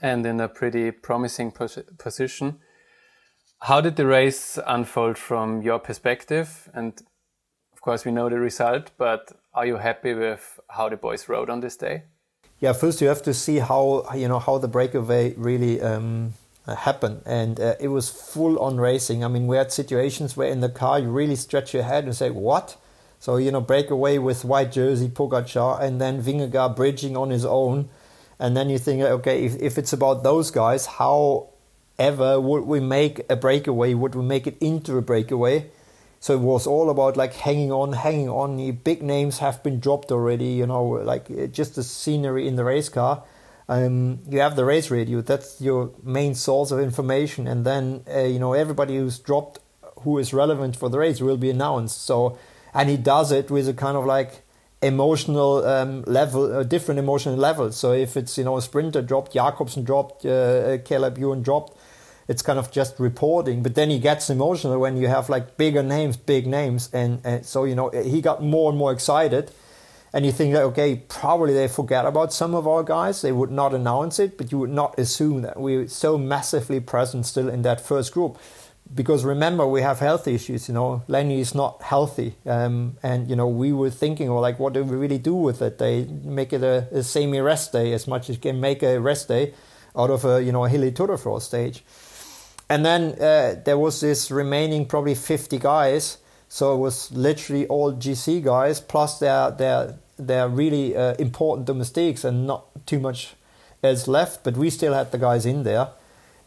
and 0.00 0.24
in 0.26 0.40
a 0.40 0.48
pretty 0.48 0.90
promising 0.90 1.52
pos 1.52 1.78
position. 1.98 2.58
How 3.60 3.80
did 3.82 3.96
the 3.96 4.06
race 4.06 4.58
unfold 4.66 5.18
from 5.18 5.62
your 5.62 5.78
perspective? 5.78 6.68
And 6.74 6.94
of 7.72 7.80
course, 7.82 8.04
we 8.04 8.12
know 8.12 8.28
the 8.30 8.40
result, 8.40 8.90
but 8.96 9.32
are 9.54 9.66
you 9.66 9.76
happy 9.76 10.14
with 10.14 10.58
how 10.70 10.88
the 10.88 10.96
boys 10.96 11.28
rode 11.28 11.50
on 11.50 11.60
this 11.60 11.76
day? 11.76 12.04
Yeah, 12.58 12.72
first 12.72 13.02
you 13.02 13.08
have 13.08 13.22
to 13.22 13.34
see 13.34 13.58
how 13.58 14.06
you 14.14 14.28
know 14.28 14.38
how 14.38 14.56
the 14.56 14.68
breakaway 14.68 15.34
really 15.36 15.82
um, 15.82 16.32
happened, 16.66 17.20
and 17.26 17.60
uh, 17.60 17.74
it 17.78 17.88
was 17.88 18.08
full 18.08 18.58
on 18.58 18.78
racing. 18.78 19.22
I 19.22 19.28
mean, 19.28 19.46
we 19.46 19.58
had 19.58 19.70
situations 19.70 20.34
where 20.34 20.48
in 20.48 20.60
the 20.60 20.70
car 20.70 20.98
you 20.98 21.10
really 21.10 21.36
stretch 21.36 21.74
your 21.74 21.82
head 21.82 22.04
and 22.04 22.16
say, 22.16 22.30
"What?" 22.30 22.78
So 23.18 23.36
you 23.36 23.50
know, 23.50 23.60
breakaway 23.60 24.18
with 24.18 24.44
white 24.44 24.72
jersey, 24.72 25.08
Pogacar, 25.08 25.80
and 25.80 26.00
then 26.00 26.22
Vingegaard 26.22 26.76
bridging 26.76 27.16
on 27.16 27.30
his 27.30 27.44
own 27.44 27.88
and 28.38 28.56
then 28.56 28.68
you 28.68 28.78
think, 28.78 29.02
okay, 29.02 29.44
if, 29.44 29.56
if 29.56 29.78
it's 29.78 29.92
about 29.92 30.22
those 30.22 30.50
guys, 30.50 30.86
how 30.86 31.48
ever 31.98 32.40
would 32.40 32.64
we 32.64 32.80
make 32.80 33.20
a 33.30 33.36
breakaway? 33.36 33.94
Would 33.94 34.14
we 34.14 34.22
make 34.22 34.46
it 34.46 34.58
into 34.60 34.98
a 34.98 35.02
breakaway? 35.02 35.70
So 36.20 36.34
it 36.34 36.40
was 36.40 36.66
all 36.66 36.90
about 36.90 37.16
like 37.16 37.34
hanging 37.34 37.72
on, 37.72 37.92
hanging 37.94 38.28
on. 38.28 38.56
The 38.56 38.72
big 38.72 39.02
names 39.02 39.38
have 39.38 39.62
been 39.62 39.80
dropped 39.80 40.12
already, 40.12 40.48
you 40.48 40.66
know, 40.66 40.84
like 40.84 41.52
just 41.52 41.76
the 41.76 41.82
scenery 41.82 42.46
in 42.46 42.56
the 42.56 42.64
race 42.64 42.88
car. 42.88 43.22
Um, 43.68 44.20
you 44.28 44.40
have 44.40 44.54
the 44.54 44.64
race 44.64 44.90
radio, 44.90 45.22
that's 45.22 45.60
your 45.60 45.90
main 46.02 46.34
source 46.34 46.70
of 46.70 46.78
information. 46.78 47.48
And 47.48 47.64
then, 47.64 48.04
uh, 48.08 48.20
you 48.20 48.38
know, 48.38 48.52
everybody 48.52 48.96
who's 48.96 49.18
dropped 49.18 49.60
who 50.00 50.18
is 50.18 50.32
relevant 50.32 50.76
for 50.76 50.88
the 50.88 50.98
race 50.98 51.20
will 51.20 51.36
be 51.36 51.50
announced. 51.50 52.02
So, 52.02 52.38
and 52.76 52.90
he 52.90 52.96
does 52.98 53.32
it 53.32 53.50
with 53.50 53.68
a 53.68 53.74
kind 53.74 53.96
of 53.96 54.04
like 54.04 54.42
emotional 54.82 55.64
um, 55.64 56.02
level, 56.02 56.58
a 56.58 56.64
different 56.64 56.98
emotional 56.98 57.34
level. 57.34 57.72
So 57.72 57.92
if 57.92 58.16
it's 58.16 58.36
you 58.36 58.44
know 58.44 58.58
a 58.58 58.62
sprinter 58.62 59.02
dropped, 59.02 59.32
Jakobsen 59.32 59.82
dropped, 59.82 60.24
uh, 60.26 60.28
uh, 60.28 60.78
Caleb 60.84 61.16
Ewan 61.18 61.42
dropped, 61.42 61.76
it's 62.28 62.42
kind 62.42 62.58
of 62.58 62.70
just 62.70 63.00
reporting. 63.00 63.62
But 63.62 63.74
then 63.74 63.88
he 63.88 63.98
gets 63.98 64.28
emotional 64.28 64.78
when 64.78 64.98
you 64.98 65.08
have 65.08 65.30
like 65.30 65.56
bigger 65.56 65.82
names, 65.82 66.18
big 66.18 66.46
names, 66.46 66.90
and, 66.92 67.20
and 67.24 67.46
so 67.46 67.64
you 67.64 67.74
know 67.74 67.88
he 67.88 68.20
got 68.20 68.42
more 68.42 68.70
and 68.70 68.78
more 68.78 68.92
excited. 68.92 69.50
And 70.12 70.24
you 70.24 70.32
think 70.32 70.52
that 70.52 70.62
okay, 70.64 70.96
probably 71.08 71.54
they 71.54 71.68
forget 71.68 72.04
about 72.04 72.32
some 72.32 72.54
of 72.54 72.66
our 72.66 72.82
guys. 72.82 73.22
They 73.22 73.32
would 73.32 73.50
not 73.50 73.74
announce 73.74 74.18
it, 74.18 74.36
but 74.36 74.52
you 74.52 74.58
would 74.58 74.70
not 74.70 74.98
assume 74.98 75.42
that 75.42 75.58
we're 75.58 75.88
so 75.88 76.18
massively 76.18 76.80
present 76.80 77.24
still 77.24 77.48
in 77.48 77.62
that 77.62 77.80
first 77.80 78.12
group 78.12 78.38
because 78.94 79.24
remember 79.24 79.66
we 79.66 79.82
have 79.82 79.98
health 79.98 80.28
issues 80.28 80.68
you 80.68 80.74
know 80.74 81.02
lenny 81.08 81.40
is 81.40 81.54
not 81.54 81.82
healthy 81.82 82.34
um, 82.46 82.96
and 83.02 83.28
you 83.28 83.36
know 83.36 83.48
we 83.48 83.72
were 83.72 83.90
thinking 83.90 84.32
well 84.32 84.40
like 84.40 84.58
what 84.58 84.72
do 84.72 84.84
we 84.84 84.96
really 84.96 85.18
do 85.18 85.34
with 85.34 85.62
it? 85.62 85.78
They 85.78 86.04
make 86.04 86.52
it 86.52 86.62
a, 86.62 86.86
a 86.92 87.02
semi 87.02 87.40
rest 87.40 87.72
day 87.72 87.92
as 87.92 88.06
much 88.06 88.28
as 88.28 88.36
you 88.36 88.42
can 88.42 88.60
make 88.60 88.82
a 88.82 88.98
rest 88.98 89.28
day 89.28 89.54
out 89.96 90.10
of 90.10 90.24
a 90.24 90.42
you 90.42 90.52
know 90.52 90.64
a 90.64 90.68
hilly 90.68 90.92
tour 90.92 91.08
de 91.08 91.40
stage. 91.40 91.84
And 92.68 92.84
then 92.84 93.02
uh, 93.20 93.62
there 93.64 93.78
was 93.78 94.00
this 94.00 94.30
remaining 94.30 94.86
probably 94.86 95.14
50 95.14 95.58
guys. 95.58 96.18
So 96.48 96.74
it 96.74 96.78
was 96.78 97.10
literally 97.12 97.66
all 97.66 97.92
gc 97.92 98.42
guys 98.42 98.80
plus 98.80 99.18
their 99.18 99.50
their 99.50 99.98
their 100.16 100.48
really 100.48 100.96
uh, 100.96 101.14
important 101.18 101.66
domestiques 101.66 102.24
and 102.24 102.46
not 102.46 102.64
too 102.86 103.00
much 103.00 103.34
else 103.82 104.08
left 104.08 104.42
but 104.44 104.56
we 104.56 104.70
still 104.70 104.94
had 104.94 105.10
the 105.12 105.18
guys 105.18 105.44
in 105.44 105.64
there 105.64 105.88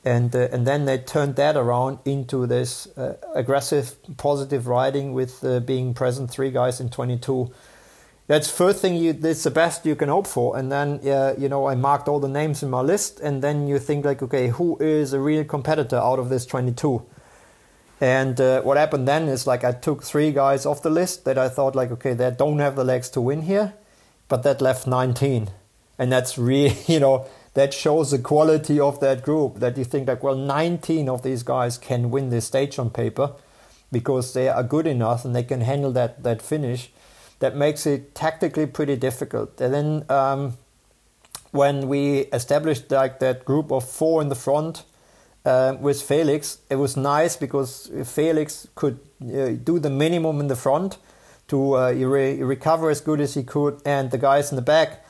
and 0.05 0.33
uh, 0.35 0.47
and 0.51 0.65
then 0.65 0.85
they 0.85 0.97
turned 0.97 1.35
that 1.35 1.57
around 1.57 1.99
into 2.05 2.47
this 2.47 2.87
uh, 2.97 3.17
aggressive, 3.35 3.95
positive 4.17 4.67
riding 4.67 5.13
with 5.13 5.43
uh, 5.43 5.59
being 5.59 5.93
present 5.93 6.31
three 6.31 6.51
guys 6.51 6.79
in 6.79 6.89
22. 6.89 7.51
That's 8.27 8.49
first 8.49 8.81
thing 8.81 8.95
you. 8.95 9.13
That's 9.13 9.43
the 9.43 9.51
best 9.51 9.85
you 9.85 9.95
can 9.95 10.09
hope 10.09 10.27
for. 10.27 10.55
And 10.57 10.71
then 10.71 10.99
you 11.37 11.49
know 11.49 11.67
I 11.67 11.75
marked 11.75 12.07
all 12.07 12.19
the 12.19 12.29
names 12.29 12.63
in 12.63 12.69
my 12.69 12.81
list, 12.81 13.19
and 13.19 13.41
then 13.41 13.67
you 13.67 13.79
think 13.79 14.05
like, 14.05 14.21
okay, 14.21 14.49
who 14.49 14.77
is 14.79 15.13
a 15.13 15.19
real 15.19 15.43
competitor 15.43 15.97
out 15.97 16.19
of 16.19 16.29
this 16.29 16.45
22? 16.45 17.05
And 18.01 18.39
uh, 18.39 18.61
what 18.61 18.77
happened 18.77 19.07
then 19.07 19.27
is 19.27 19.45
like 19.45 19.65
I 19.65 19.73
took 19.73 20.03
three 20.03 20.31
guys 20.31 20.65
off 20.65 20.81
the 20.81 20.89
list 20.89 21.25
that 21.25 21.37
I 21.37 21.49
thought 21.49 21.75
like, 21.75 21.91
okay, 21.91 22.13
they 22.13 22.31
don't 22.31 22.59
have 22.59 22.77
the 22.77 22.85
legs 22.85 23.09
to 23.11 23.21
win 23.21 23.41
here, 23.41 23.73
but 24.29 24.43
that 24.43 24.61
left 24.61 24.87
19, 24.87 25.49
and 25.97 26.11
that's 26.11 26.37
really 26.37 26.77
you 26.87 27.01
know 27.01 27.27
that 27.59 27.73
shows 27.73 28.11
the 28.11 28.19
quality 28.19 28.79
of 28.79 29.01
that 29.01 29.21
group. 29.21 29.59
That 29.59 29.77
you 29.77 29.83
think 29.83 30.07
like, 30.07 30.23
well, 30.23 30.35
19 30.35 31.09
of 31.09 31.23
these 31.23 31.43
guys 31.43 31.77
can 31.77 32.09
win 32.09 32.29
this 32.29 32.45
stage 32.45 32.79
on 32.79 32.89
paper 32.89 33.33
because 33.91 34.33
they 34.33 34.47
are 34.47 34.63
good 34.63 34.87
enough 34.87 35.25
and 35.25 35.35
they 35.35 35.43
can 35.43 35.61
handle 35.61 35.91
that 35.91 36.23
that 36.23 36.41
finish. 36.41 36.89
That 37.39 37.55
makes 37.55 37.85
it 37.85 38.15
tactically 38.15 38.65
pretty 38.65 38.95
difficult. 38.95 39.59
And 39.61 39.73
then 39.73 40.05
um, 40.09 40.57
when 41.51 41.87
we 41.89 42.19
established 42.39 42.91
like 42.91 43.19
that 43.19 43.45
group 43.45 43.71
of 43.71 43.87
four 43.89 44.21
in 44.21 44.29
the 44.29 44.35
front 44.35 44.83
uh, 45.45 45.75
with 45.79 46.01
Felix, 46.01 46.59
it 46.69 46.75
was 46.75 46.95
nice 46.95 47.35
because 47.35 47.91
Felix 48.05 48.67
could 48.75 48.99
uh, 49.21 49.51
do 49.63 49.79
the 49.79 49.89
minimum 49.89 50.39
in 50.39 50.47
the 50.47 50.55
front 50.55 50.97
to 51.47 51.77
uh, 51.77 51.91
re- 51.91 52.41
recover 52.43 52.89
as 52.89 53.01
good 53.01 53.19
as 53.19 53.33
he 53.33 53.43
could, 53.43 53.81
and 53.85 54.11
the 54.11 54.17
guys 54.17 54.51
in 54.51 54.55
the 54.55 54.61
back 54.61 55.03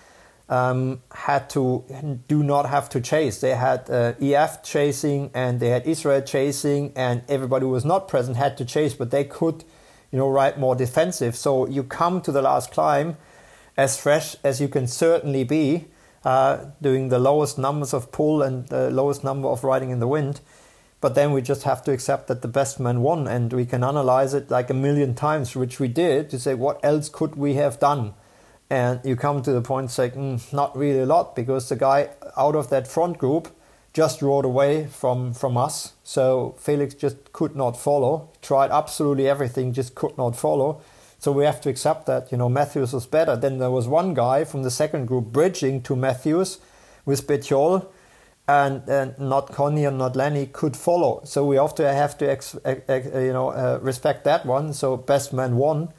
um, 0.49 1.01
had 1.13 1.49
to 1.51 2.19
do 2.27 2.43
not 2.43 2.67
have 2.67 2.89
to 2.89 2.99
chase. 2.99 3.39
They 3.39 3.55
had 3.55 3.89
uh, 3.89 4.13
EF 4.19 4.63
chasing 4.63 5.29
and 5.33 5.59
they 5.59 5.69
had 5.69 5.85
Israel 5.85 6.21
chasing, 6.21 6.91
and 6.95 7.21
everybody 7.29 7.65
who 7.65 7.71
was 7.71 7.85
not 7.85 8.07
present 8.07 8.35
had 8.35 8.57
to 8.57 8.65
chase, 8.65 8.95
but 8.95 9.11
they 9.11 9.23
could, 9.23 9.63
you 10.11 10.17
know, 10.17 10.27
ride 10.27 10.57
more 10.57 10.75
defensive. 10.75 11.35
So 11.35 11.67
you 11.67 11.83
come 11.83 12.21
to 12.21 12.31
the 12.31 12.41
last 12.41 12.71
climb 12.71 13.17
as 13.77 13.99
fresh 13.99 14.35
as 14.43 14.59
you 14.59 14.67
can 14.67 14.87
certainly 14.87 15.43
be, 15.43 15.85
uh, 16.25 16.65
doing 16.81 17.09
the 17.09 17.19
lowest 17.19 17.57
numbers 17.57 17.93
of 17.93 18.11
pull 18.11 18.41
and 18.41 18.67
the 18.67 18.89
lowest 18.89 19.23
number 19.23 19.47
of 19.47 19.63
riding 19.63 19.91
in 19.91 19.99
the 19.99 20.07
wind. 20.07 20.41
But 20.99 21.15
then 21.15 21.31
we 21.31 21.41
just 21.41 21.63
have 21.63 21.81
to 21.83 21.93
accept 21.93 22.27
that 22.27 22.41
the 22.41 22.49
best 22.49 22.77
man 22.77 23.01
won, 23.01 23.25
and 23.25 23.53
we 23.53 23.65
can 23.65 23.85
analyze 23.85 24.33
it 24.33 24.49
like 24.49 24.69
a 24.69 24.73
million 24.73 25.15
times, 25.15 25.55
which 25.55 25.79
we 25.79 25.87
did, 25.87 26.29
to 26.31 26.39
say 26.39 26.55
what 26.55 26.83
else 26.83 27.07
could 27.07 27.35
we 27.35 27.53
have 27.53 27.79
done 27.79 28.15
and 28.69 28.99
you 29.03 29.15
come 29.15 29.41
to 29.41 29.51
the 29.51 29.61
point 29.61 29.91
saying 29.91 30.11
mm, 30.11 30.53
not 30.53 30.77
really 30.77 30.99
a 30.99 31.05
lot 31.05 31.35
because 31.35 31.69
the 31.69 31.75
guy 31.75 32.09
out 32.37 32.55
of 32.55 32.69
that 32.69 32.87
front 32.87 33.17
group 33.17 33.49
just 33.93 34.21
rode 34.21 34.45
away 34.45 34.85
from 34.85 35.33
from 35.33 35.57
us 35.57 35.93
so 36.03 36.55
felix 36.59 36.93
just 36.93 37.33
could 37.33 37.55
not 37.55 37.75
follow 37.77 38.29
tried 38.41 38.71
absolutely 38.71 39.27
everything 39.27 39.73
just 39.73 39.95
could 39.95 40.15
not 40.17 40.35
follow 40.35 40.81
so 41.17 41.31
we 41.31 41.43
have 41.43 41.59
to 41.59 41.69
accept 41.69 42.05
that 42.05 42.31
you 42.31 42.37
know 42.37 42.47
matthews 42.47 42.93
was 42.93 43.07
better 43.07 43.35
then 43.35 43.57
there 43.57 43.71
was 43.71 43.87
one 43.87 44.13
guy 44.13 44.43
from 44.43 44.63
the 44.63 44.71
second 44.71 45.07
group 45.07 45.25
bridging 45.25 45.81
to 45.81 45.95
matthews 45.95 46.59
with 47.09 47.25
Bettiol, 47.27 47.87
and, 48.47 48.87
and 48.87 49.19
not 49.19 49.51
Connie 49.51 49.85
and 49.85 49.97
not 49.97 50.15
Lenny 50.15 50.47
could 50.47 50.75
follow. 50.75 51.21
So 51.23 51.45
we 51.45 51.57
have 51.57 51.75
to 51.75 51.91
have 51.91 52.17
to 52.19 52.29
ex, 52.29 52.55
ex, 52.65 52.81
ex, 52.87 53.05
you 53.13 53.33
know 53.33 53.49
uh, 53.49 53.79
respect 53.81 54.23
that 54.23 54.45
one. 54.45 54.73
So 54.73 54.97
best 54.97 55.33
man 55.33 55.55
won, 55.55 55.93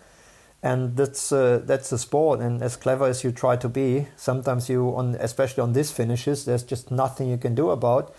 and 0.62 0.96
that's 0.96 1.32
uh, 1.32 1.62
that's 1.64 1.90
the 1.90 1.98
sport. 1.98 2.40
And 2.40 2.62
as 2.62 2.76
clever 2.76 3.06
as 3.06 3.24
you 3.24 3.32
try 3.32 3.56
to 3.56 3.68
be 3.68 4.08
sometimes 4.16 4.68
you 4.68 4.94
on 4.94 5.14
especially 5.18 5.62
on 5.62 5.72
these 5.72 5.90
finishes 5.90 6.44
there's 6.44 6.62
just 6.62 6.90
nothing 6.90 7.28
you 7.28 7.38
can 7.38 7.54
do 7.54 7.70
about. 7.70 8.14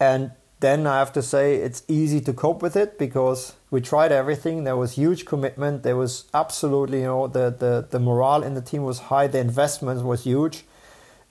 And 0.00 0.32
then 0.60 0.88
i 0.88 0.98
have 0.98 1.12
to 1.12 1.22
say 1.22 1.54
it's 1.54 1.84
easy 1.86 2.20
to 2.20 2.32
cope 2.32 2.62
with 2.62 2.74
it 2.74 2.98
because 2.98 3.54
we 3.70 3.80
tried 3.80 4.10
everything. 4.10 4.64
There 4.64 4.76
was 4.76 4.92
huge 4.94 5.24
commitment. 5.24 5.84
There 5.84 5.96
was 5.96 6.24
absolutely 6.34 7.00
you 7.00 7.06
know 7.06 7.26
the 7.28 7.50
the, 7.50 7.86
the 7.88 8.00
morale 8.00 8.42
in 8.42 8.54
the 8.54 8.62
team 8.62 8.82
was 8.82 8.98
high. 9.10 9.28
The 9.28 9.38
investment 9.38 10.02
was 10.04 10.24
huge. 10.24 10.64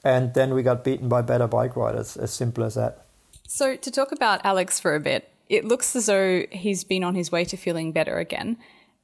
And 0.04 0.34
then 0.34 0.54
we 0.54 0.64
got 0.64 0.86
beaten 0.86 1.10
by 1.10 1.22
better 1.24 1.48
bike 1.48 1.76
riders 1.76 2.16
as 2.16 2.32
simple 2.32 2.64
as 2.64 2.76
that. 2.76 3.06
So 3.48 3.76
to 3.76 3.92
talk 3.92 4.12
about 4.12 4.40
alex 4.46 4.80
for 4.80 4.96
a 4.96 5.00
bit 5.00 5.30
it 5.50 5.64
looks 5.66 5.96
as 5.96 6.08
though 6.08 6.44
he's 6.52 6.84
been 6.84 7.04
on 7.04 7.16
his 7.16 7.32
way 7.32 7.46
to 7.46 7.58
feeling 7.58 7.92
better 7.92 8.18
again 8.18 8.58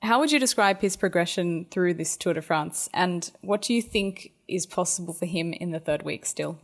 how 0.03 0.19
would 0.19 0.31
you 0.31 0.39
describe 0.39 0.81
his 0.81 0.95
progression 0.95 1.65
through 1.71 1.95
this 1.95 2.17
Tour 2.17 2.33
de 2.33 2.41
France, 2.41 2.89
and 2.93 3.31
what 3.41 3.61
do 3.61 3.73
you 3.73 3.81
think 3.81 4.33
is 4.47 4.65
possible 4.65 5.13
for 5.13 5.25
him 5.25 5.53
in 5.53 5.71
the 5.71 5.79
third 5.79 6.03
week 6.03 6.25
still? 6.25 6.59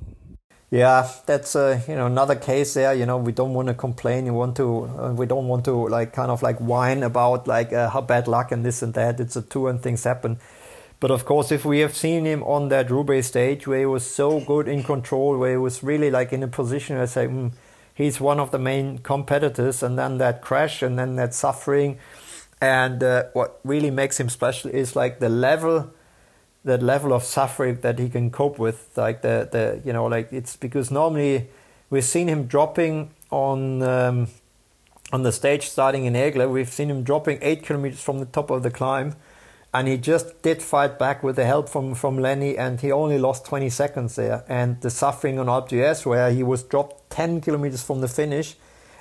Yeah, 0.71 1.09
that's 1.25 1.55
uh, 1.55 1.81
you 1.87 1.95
know 1.95 2.05
another 2.05 2.35
case 2.35 2.75
there. 2.75 2.93
You 2.93 3.05
know, 3.05 3.17
we 3.17 3.31
don't 3.31 3.53
want 3.53 3.69
to 3.69 3.73
complain. 3.73 4.27
You 4.27 4.33
want 4.33 4.55
to, 4.57 4.85
uh, 4.85 5.13
we 5.13 5.25
don't 5.25 5.47
want 5.47 5.65
to 5.65 5.87
like 5.87 6.13
kind 6.13 6.29
of 6.29 6.43
like 6.43 6.57
whine 6.57 7.01
about 7.01 7.47
like 7.47 7.73
uh, 7.73 7.89
how 7.89 8.01
bad 8.01 8.27
luck 8.27 8.51
and 8.51 8.63
this 8.63 8.83
and 8.83 8.93
that. 8.93 9.19
It's 9.19 9.35
a 9.35 9.41
tour 9.41 9.69
and 9.69 9.81
things 9.81 10.03
happen. 10.03 10.37
But 10.99 11.11
of 11.11 11.25
course, 11.25 11.51
if 11.51 11.63
we 11.63 11.79
have 11.79 11.95
seen 11.95 12.25
him 12.25 12.43
on 12.43 12.67
that 12.69 12.91
Roubaix 12.91 13.25
stage 13.25 13.65
where 13.65 13.79
he 13.79 13.85
was 13.85 14.05
so 14.05 14.41
good 14.41 14.67
in 14.67 14.83
control, 14.83 15.37
where 15.37 15.51
he 15.51 15.57
was 15.57 15.81
really 15.81 16.11
like 16.11 16.33
in 16.33 16.43
a 16.43 16.47
position 16.47 16.97
where 16.97 17.03
I 17.03 17.07
say, 17.07 17.25
mm, 17.27 17.53
he's 17.95 18.19
one 18.19 18.39
of 18.39 18.51
the 18.51 18.59
main 18.59 18.97
competitors. 18.97 19.81
And 19.81 19.97
then 19.97 20.17
that 20.17 20.41
crash 20.41 20.81
and 20.81 20.99
then 20.99 21.15
that 21.15 21.33
suffering. 21.33 21.97
And 22.61 23.03
uh, 23.03 23.25
what 23.33 23.59
really 23.63 23.91
makes 23.91 24.19
him 24.19 24.29
special 24.29 24.69
is 24.71 24.95
like 24.95 25.19
the 25.19 25.29
level, 25.29 25.91
that 26.65 26.83
level 26.83 27.13
of 27.13 27.23
suffering 27.23 27.79
that 27.81 27.99
he 27.99 28.09
can 28.09 28.31
cope 28.31 28.59
with. 28.59 28.89
Like 28.95 29.21
the, 29.21 29.47
the 29.51 29.81
you 29.85 29.93
know, 29.93 30.05
like 30.05 30.31
it's 30.31 30.55
because 30.55 30.91
normally 30.91 31.49
we've 31.89 32.03
seen 32.03 32.27
him 32.27 32.47
dropping 32.47 33.11
on 33.31 33.81
um, 33.81 34.27
on 35.13 35.23
the 35.23 35.31
stage 35.31 35.69
starting 35.69 36.05
in 36.05 36.13
Aigle. 36.13 36.51
We've 36.51 36.69
seen 36.69 36.89
him 36.89 37.03
dropping 37.03 37.39
eight 37.41 37.63
kilometers 37.63 38.01
from 38.01 38.19
the 38.19 38.25
top 38.25 38.49
of 38.49 38.63
the 38.63 38.71
climb 38.71 39.15
and 39.73 39.87
he 39.87 39.97
just 39.97 40.41
did 40.41 40.63
fight 40.63 40.97
back 40.97 41.21
with 41.21 41.35
the 41.35 41.45
help 41.45 41.69
from 41.69 41.93
from 41.93 42.17
Lenny, 42.17 42.57
and 42.57 42.81
he 42.81 42.91
only 42.91 43.19
lost 43.19 43.45
20 43.45 43.69
seconds 43.69 44.15
there. 44.15 44.43
And 44.47 44.81
the 44.81 44.89
suffering 44.89 45.37
on 45.37 45.45
Alpe 45.45 46.05
where 46.05 46.31
he 46.31 46.41
was 46.41 46.63
dropped 46.63 47.09
10 47.11 47.41
kilometers 47.41 47.83
from 47.83 48.01
the 48.01 48.07
finish, 48.07 48.55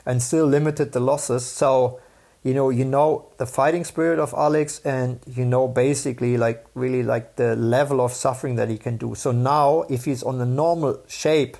and 0.04 0.22
still 0.22 0.46
limited 0.46 0.92
the 0.92 1.00
losses. 1.00 1.46
So, 1.46 2.00
you 2.42 2.54
know, 2.54 2.70
you 2.70 2.84
know 2.84 3.30
the 3.36 3.46
fighting 3.46 3.84
spirit 3.84 4.18
of 4.18 4.32
Alex, 4.36 4.80
and 4.84 5.20
you 5.26 5.44
know 5.44 5.68
basically 5.68 6.36
like 6.36 6.66
really 6.74 7.02
like 7.02 7.36
the 7.36 7.56
level 7.56 8.00
of 8.00 8.12
suffering 8.12 8.56
that 8.56 8.68
he 8.68 8.78
can 8.78 8.96
do. 8.96 9.14
So 9.14 9.32
now, 9.32 9.82
if 9.88 10.04
he's 10.04 10.22
on 10.22 10.38
the 10.38 10.46
normal 10.46 11.02
shape, 11.06 11.56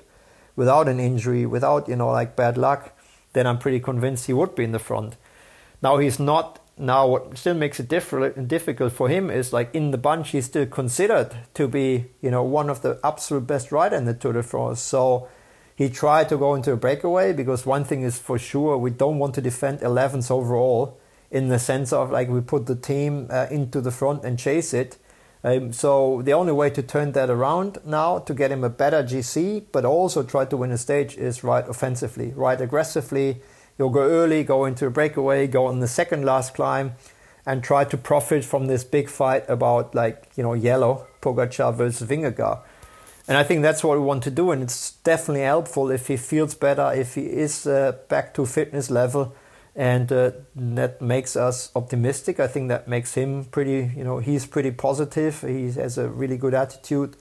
without 0.55 0.87
an 0.87 0.99
injury, 0.99 1.45
without 1.45 1.87
you 1.87 1.95
know 1.95 2.09
like 2.09 2.35
bad 2.35 2.57
luck, 2.57 2.97
then 3.33 3.45
I'm 3.45 3.59
pretty 3.59 3.79
convinced 3.79 4.27
he 4.27 4.33
would 4.33 4.55
be 4.55 4.63
in 4.63 4.71
the 4.71 4.79
front. 4.79 5.17
Now 5.81 5.97
he's 5.97 6.19
not 6.19 6.59
now, 6.79 7.07
what 7.07 7.37
still 7.37 7.55
makes 7.55 7.81
it 7.81 7.89
different 7.89 8.37
and 8.37 8.47
difficult 8.47 8.93
for 8.93 9.09
him 9.09 9.29
is 9.29 9.51
like 9.51 9.75
in 9.75 9.91
the 9.91 9.97
bunch, 9.97 10.29
he's 10.29 10.45
still 10.45 10.65
considered 10.65 11.35
to 11.55 11.67
be, 11.67 12.05
you 12.21 12.31
know, 12.31 12.41
one 12.41 12.69
of 12.69 12.81
the 12.81 12.97
absolute 13.03 13.45
best 13.45 13.73
rider 13.73 13.97
in 13.97 14.05
the 14.05 14.13
Tour 14.13 14.31
de 14.31 14.43
France. 14.43 14.79
So 14.79 15.27
he 15.79 15.89
tried 15.89 16.27
to 16.29 16.37
go 16.37 16.53
into 16.55 16.71
a 16.71 16.77
breakaway 16.77 17.31
because 17.33 17.65
one 17.65 17.85
thing 17.85 18.03
is 18.03 18.19
for 18.19 18.37
sure, 18.37 18.77
we 18.77 18.91
don't 18.91 19.17
want 19.17 19.33
to 19.35 19.41
defend 19.41 19.79
11th 19.79 20.29
overall 20.29 20.99
in 21.31 21.47
the 21.47 21.59
sense 21.59 21.93
of 21.93 22.11
like 22.11 22.27
we 22.27 22.41
put 22.41 22.65
the 22.65 22.75
team 22.75 23.27
uh, 23.29 23.47
into 23.49 23.79
the 23.81 23.91
front 23.91 24.25
and 24.25 24.37
chase 24.37 24.73
it. 24.73 24.97
Um, 25.41 25.71
so 25.71 26.21
the 26.21 26.33
only 26.33 26.51
way 26.51 26.69
to 26.69 26.83
turn 26.83 27.13
that 27.13 27.29
around 27.29 27.77
now 27.85 28.19
to 28.19 28.33
get 28.33 28.51
him 28.51 28.63
a 28.63 28.69
better 28.69 29.01
GC, 29.03 29.67
but 29.71 29.85
also 29.85 30.21
try 30.21 30.43
to 30.45 30.57
win 30.57 30.71
a 30.71 30.77
stage 30.77 31.15
is 31.15 31.43
ride 31.45 31.69
offensively, 31.69 32.33
ride 32.35 32.61
aggressively 32.61 33.41
You'll 33.79 33.89
go 33.91 34.01
early, 34.01 34.43
go 34.43 34.65
into 34.65 34.85
a 34.85 34.89
breakaway, 34.89 35.47
go 35.47 35.65
on 35.65 35.79
the 35.79 35.87
second 35.87 36.25
last 36.25 36.53
climb, 36.53 36.95
and 37.45 37.63
try 37.63 37.85
to 37.85 37.97
profit 37.97 38.43
from 38.43 38.67
this 38.67 38.83
big 38.83 39.09
fight 39.09 39.45
about 39.47 39.95
like 39.95 40.27
you 40.35 40.43
know 40.43 40.53
yellow 40.53 41.07
Pogacar 41.21 41.73
versus 41.73 42.07
Vingegaard. 42.07 42.59
And 43.29 43.37
I 43.37 43.43
think 43.43 43.61
that's 43.61 43.83
what 43.83 43.95
we 43.95 44.03
want 44.03 44.23
to 44.23 44.31
do, 44.31 44.49
and 44.49 44.63
it's 44.63 44.93
definitely 45.03 45.43
helpful 45.43 45.91
if 45.91 46.07
he 46.07 46.17
feels 46.17 46.55
better, 46.55 46.91
if 46.91 47.13
he 47.13 47.21
is 47.21 47.67
uh, 47.67 47.91
back 48.07 48.33
to 48.33 48.45
fitness 48.47 48.89
level, 48.89 49.35
and 49.75 50.11
uh, 50.11 50.31
that 50.55 50.99
makes 50.99 51.35
us 51.35 51.71
optimistic. 51.75 52.39
I 52.39 52.47
think 52.47 52.69
that 52.69 52.87
makes 52.87 53.13
him 53.13 53.45
pretty, 53.45 53.91
you 53.95 54.03
know, 54.03 54.17
he's 54.17 54.47
pretty 54.47 54.71
positive. 54.71 55.41
He 55.41 55.71
has 55.73 55.99
a 55.99 56.09
really 56.09 56.37
good 56.37 56.55
attitude 56.55 57.17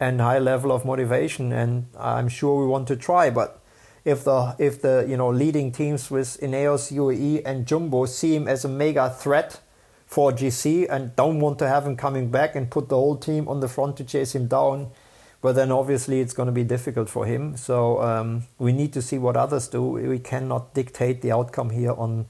and 0.00 0.20
high 0.20 0.40
level 0.40 0.72
of 0.72 0.84
motivation, 0.84 1.52
and 1.52 1.86
I'm 1.96 2.26
sure 2.26 2.60
we 2.60 2.66
want 2.66 2.88
to 2.88 2.96
try, 2.96 3.30
but 3.30 3.62
if 4.04 4.24
the 4.24 4.56
if 4.58 4.82
the 4.82 5.06
you 5.08 5.16
know 5.16 5.28
leading 5.28 5.70
teams 5.70 6.10
with 6.10 6.40
Ineos, 6.40 6.90
UAE, 6.92 7.42
and 7.44 7.66
Jumbo 7.66 8.06
see 8.06 8.34
him 8.34 8.48
as 8.48 8.64
a 8.64 8.68
mega 8.68 9.10
threat 9.10 9.60
for 10.06 10.32
GC 10.32 10.88
and 10.90 11.14
don't 11.14 11.38
want 11.38 11.60
to 11.60 11.68
have 11.68 11.86
him 11.86 11.96
coming 11.96 12.32
back 12.32 12.56
and 12.56 12.68
put 12.68 12.88
the 12.88 12.96
whole 12.96 13.16
team 13.16 13.46
on 13.46 13.60
the 13.60 13.68
front 13.68 13.96
to 13.98 14.04
chase 14.04 14.34
him 14.34 14.48
down, 14.48 14.90
but 15.40 15.54
then 15.54 15.70
obviously 15.70 16.20
it's 16.20 16.32
going 16.32 16.46
to 16.46 16.52
be 16.52 16.64
difficult 16.64 17.08
for 17.08 17.26
him. 17.26 17.56
So 17.56 18.02
um, 18.02 18.44
we 18.58 18.72
need 18.72 18.92
to 18.94 19.02
see 19.02 19.18
what 19.18 19.36
others 19.36 19.68
do. 19.68 19.82
We 19.82 20.18
cannot 20.18 20.74
dictate 20.74 21.22
the 21.22 21.32
outcome 21.32 21.70
here 21.70 21.92
on 21.92 22.26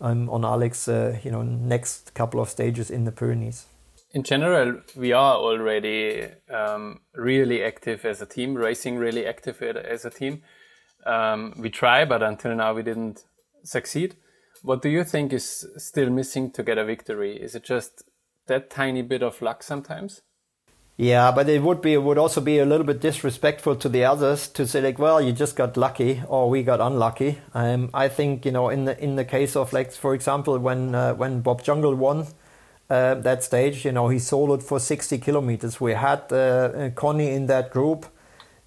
um, 0.00 0.30
on 0.30 0.44
Alex, 0.44 0.88
uh, 0.88 1.18
you 1.22 1.30
know, 1.30 1.42
next 1.42 2.14
couple 2.14 2.40
of 2.40 2.48
stages 2.48 2.90
in 2.90 3.04
the 3.04 3.12
Pyrenees. 3.12 3.66
In 4.12 4.22
general, 4.22 4.80
we 4.96 5.12
are 5.12 5.36
already 5.36 6.26
um, 6.52 7.00
really 7.14 7.62
active 7.62 8.04
as 8.04 8.20
a 8.20 8.26
team, 8.26 8.54
racing 8.54 8.96
really 8.96 9.26
active 9.26 9.62
as 9.62 10.04
a 10.04 10.10
team. 10.10 10.42
Um, 11.06 11.54
we 11.56 11.70
try, 11.70 12.04
but 12.04 12.22
until 12.22 12.54
now 12.54 12.74
we 12.74 12.82
didn't 12.82 13.24
succeed. 13.62 14.16
What 14.62 14.82
do 14.82 14.88
you 14.88 15.04
think 15.04 15.32
is 15.32 15.66
still 15.76 16.10
missing 16.10 16.50
to 16.52 16.62
get 16.62 16.76
a 16.76 16.84
victory? 16.84 17.36
Is 17.36 17.54
it 17.54 17.62
just 17.62 18.02
that 18.46 18.68
tiny 18.68 19.02
bit 19.02 19.22
of 19.22 19.40
luck 19.40 19.62
sometimes? 19.62 20.22
Yeah, 21.00 21.32
but 21.32 21.48
it 21.48 21.62
would 21.62 21.80
be 21.80 21.94
it 21.94 22.02
would 22.02 22.18
also 22.18 22.42
be 22.42 22.58
a 22.58 22.66
little 22.66 22.84
bit 22.84 23.00
disrespectful 23.00 23.74
to 23.76 23.88
the 23.88 24.04
others 24.04 24.48
to 24.48 24.66
say 24.66 24.82
like, 24.82 24.98
well, 24.98 25.18
you 25.18 25.32
just 25.32 25.56
got 25.56 25.78
lucky 25.78 26.22
or 26.28 26.50
we 26.50 26.62
got 26.62 26.78
unlucky. 26.78 27.38
Um, 27.54 27.88
I 27.94 28.08
think 28.08 28.44
you 28.44 28.52
know 28.52 28.68
in 28.68 28.84
the 28.84 29.02
in 29.02 29.16
the 29.16 29.24
case 29.24 29.56
of 29.56 29.72
like 29.72 29.92
for 29.92 30.12
example 30.12 30.58
when 30.58 30.94
uh, 30.94 31.14
when 31.14 31.40
Bob 31.40 31.62
Jungels 31.62 31.96
won 31.96 32.26
uh, 32.90 33.14
that 33.14 33.42
stage, 33.42 33.86
you 33.86 33.92
know 33.92 34.08
he 34.08 34.18
soloed 34.18 34.62
for 34.62 34.78
60 34.78 35.16
kilometers. 35.16 35.80
We 35.80 35.94
had 35.94 36.30
uh, 36.30 36.90
Connie 36.94 37.30
in 37.30 37.46
that 37.46 37.70
group 37.70 38.04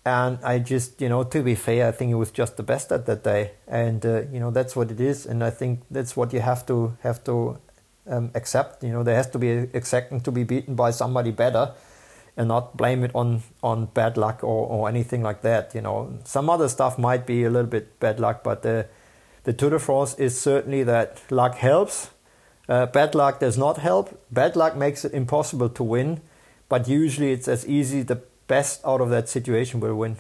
and 0.04 0.40
I 0.44 0.58
just, 0.58 1.02
you 1.02 1.10
know, 1.10 1.24
to 1.24 1.44
be 1.44 1.54
fair, 1.54 1.88
I 1.90 1.92
think 1.92 2.10
he 2.10 2.16
was 2.16 2.32
just 2.32 2.58
the 2.58 2.64
best 2.64 2.92
at 2.92 3.06
that 3.06 3.24
day, 3.24 3.52
and 3.68 4.04
uh, 4.04 4.24
you 4.32 4.40
know 4.40 4.50
that's 4.50 4.76
what 4.76 4.90
it 4.90 5.00
is, 5.00 5.28
and 5.28 5.44
I 5.44 5.52
think 5.52 5.82
that's 5.92 6.18
what 6.18 6.34
you 6.34 6.40
have 6.42 6.66
to 6.66 6.98
have 7.04 7.24
to 7.26 7.60
um, 8.10 8.32
accept. 8.34 8.84
You 8.84 8.92
know, 8.92 9.04
there 9.04 9.16
has 9.16 9.30
to 9.30 9.38
be 9.38 9.52
accepting 9.52 10.20
to 10.22 10.32
be 10.32 10.44
beaten 10.44 10.74
by 10.74 10.90
somebody 10.90 11.30
better, 11.30 11.74
and 12.36 12.48
not 12.48 12.76
blame 12.78 13.04
it 13.04 13.12
on 13.14 13.44
on 13.62 13.86
bad 13.86 14.18
luck 14.18 14.44
or, 14.44 14.68
or 14.68 14.90
anything 14.90 15.22
like 15.22 15.42
that. 15.42 15.76
You 15.76 15.82
know, 15.82 16.20
some 16.24 16.50
other 16.50 16.68
stuff 16.68 16.98
might 16.98 17.26
be 17.26 17.44
a 17.44 17.50
little 17.50 17.70
bit 17.70 18.00
bad 18.00 18.20
luck, 18.20 18.44
but 18.44 18.62
the 18.62 18.88
the 19.44 19.54
Tour 19.54 19.72
de 19.72 19.80
France 19.80 20.16
is 20.16 20.40
certainly 20.40 20.84
that 20.84 21.22
luck 21.30 21.56
helps. 21.56 22.10
Uh, 22.70 22.86
bad 22.86 23.14
luck 23.14 23.40
does 23.40 23.58
not 23.58 23.78
help. 23.78 24.26
Bad 24.32 24.56
luck 24.56 24.76
makes 24.76 25.04
it 25.04 25.14
impossible 25.14 25.70
to 25.70 25.84
win, 25.84 26.22
but 26.70 26.88
usually 26.88 27.32
it's 27.32 27.48
as 27.48 27.68
easy 27.68 28.04
the 28.04 28.22
best 28.48 28.82
out 28.86 29.02
of 29.02 29.10
that 29.10 29.28
situation 29.28 29.80
will 29.80 29.96
win. 29.96 30.18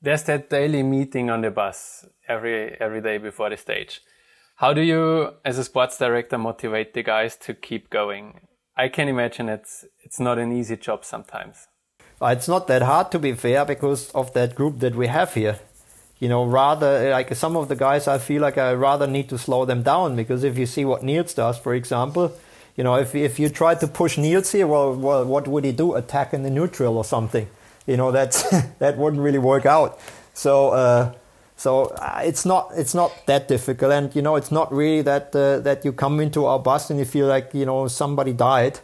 There's 0.00 0.22
that 0.24 0.48
daily 0.48 0.82
meeting 0.82 1.30
on 1.30 1.42
the 1.42 1.50
bus 1.50 2.06
every 2.28 2.80
every 2.80 3.00
day 3.00 3.18
before 3.18 3.50
the 3.50 3.56
stage. 3.56 4.00
How 4.56 4.74
do 4.74 4.82
you, 4.82 5.32
as 5.42 5.56
a 5.58 5.64
sports 5.64 5.96
director, 5.96 6.36
motivate 6.36 6.92
the 6.92 7.02
guys 7.02 7.36
to 7.38 7.54
keep 7.54 7.88
going? 7.88 8.40
I 8.84 8.88
can 8.88 9.08
imagine 9.08 9.48
it's 9.48 9.84
it's 10.04 10.20
not 10.20 10.38
an 10.38 10.52
easy 10.52 10.76
job 10.76 11.04
sometimes. 11.04 11.68
Uh, 12.22 12.34
it's 12.36 12.48
not 12.48 12.66
that 12.66 12.82
hard 12.82 13.10
to 13.12 13.18
be 13.18 13.32
fair 13.32 13.64
because 13.64 14.10
of 14.12 14.32
that 14.34 14.54
group 14.54 14.78
that 14.80 14.94
we 14.94 15.06
have 15.06 15.34
here. 15.34 15.58
You 16.18 16.28
know, 16.28 16.44
rather 16.44 17.10
like 17.10 17.34
some 17.34 17.56
of 17.56 17.68
the 17.68 17.76
guys, 17.76 18.06
I 18.08 18.18
feel 18.18 18.42
like 18.42 18.58
I 18.58 18.72
rather 18.74 19.06
need 19.06 19.28
to 19.30 19.38
slow 19.38 19.64
them 19.64 19.82
down 19.82 20.16
because 20.16 20.44
if 20.44 20.58
you 20.58 20.66
see 20.66 20.84
what 20.84 21.02
Niels 21.02 21.34
does, 21.34 21.58
for 21.58 21.74
example, 21.74 22.32
you 22.76 22.84
know, 22.84 22.96
if 22.96 23.14
if 23.14 23.38
you 23.38 23.48
try 23.48 23.74
to 23.74 23.86
push 23.86 24.18
Niels 24.18 24.52
here, 24.52 24.66
well, 24.66 24.94
well, 24.94 25.24
what 25.24 25.48
would 25.48 25.64
he 25.64 25.72
do? 25.72 25.94
Attack 25.94 26.34
in 26.34 26.42
the 26.42 26.50
neutral 26.50 26.96
or 26.98 27.04
something? 27.04 27.48
you 27.86 27.96
know 27.96 28.12
that's 28.12 28.48
that 28.78 28.96
wouldn't 28.96 29.22
really 29.22 29.38
work 29.38 29.66
out. 29.66 29.98
So 30.34 30.70
uh, 30.70 31.12
so 31.60 31.92
uh, 31.98 32.22
it's 32.24 32.46
not 32.46 32.70
it's 32.74 32.94
not 32.94 33.12
that 33.26 33.46
difficult, 33.46 33.92
and 33.92 34.16
you 34.16 34.22
know 34.22 34.36
it's 34.36 34.50
not 34.50 34.72
really 34.72 35.02
that 35.02 35.36
uh, 35.36 35.58
that 35.60 35.84
you 35.84 35.92
come 35.92 36.18
into 36.18 36.46
our 36.46 36.58
bus 36.58 36.88
and 36.88 36.98
you 36.98 37.04
feel 37.04 37.26
like 37.26 37.52
you 37.52 37.66
know 37.66 37.86
somebody 37.86 38.32
died. 38.32 38.80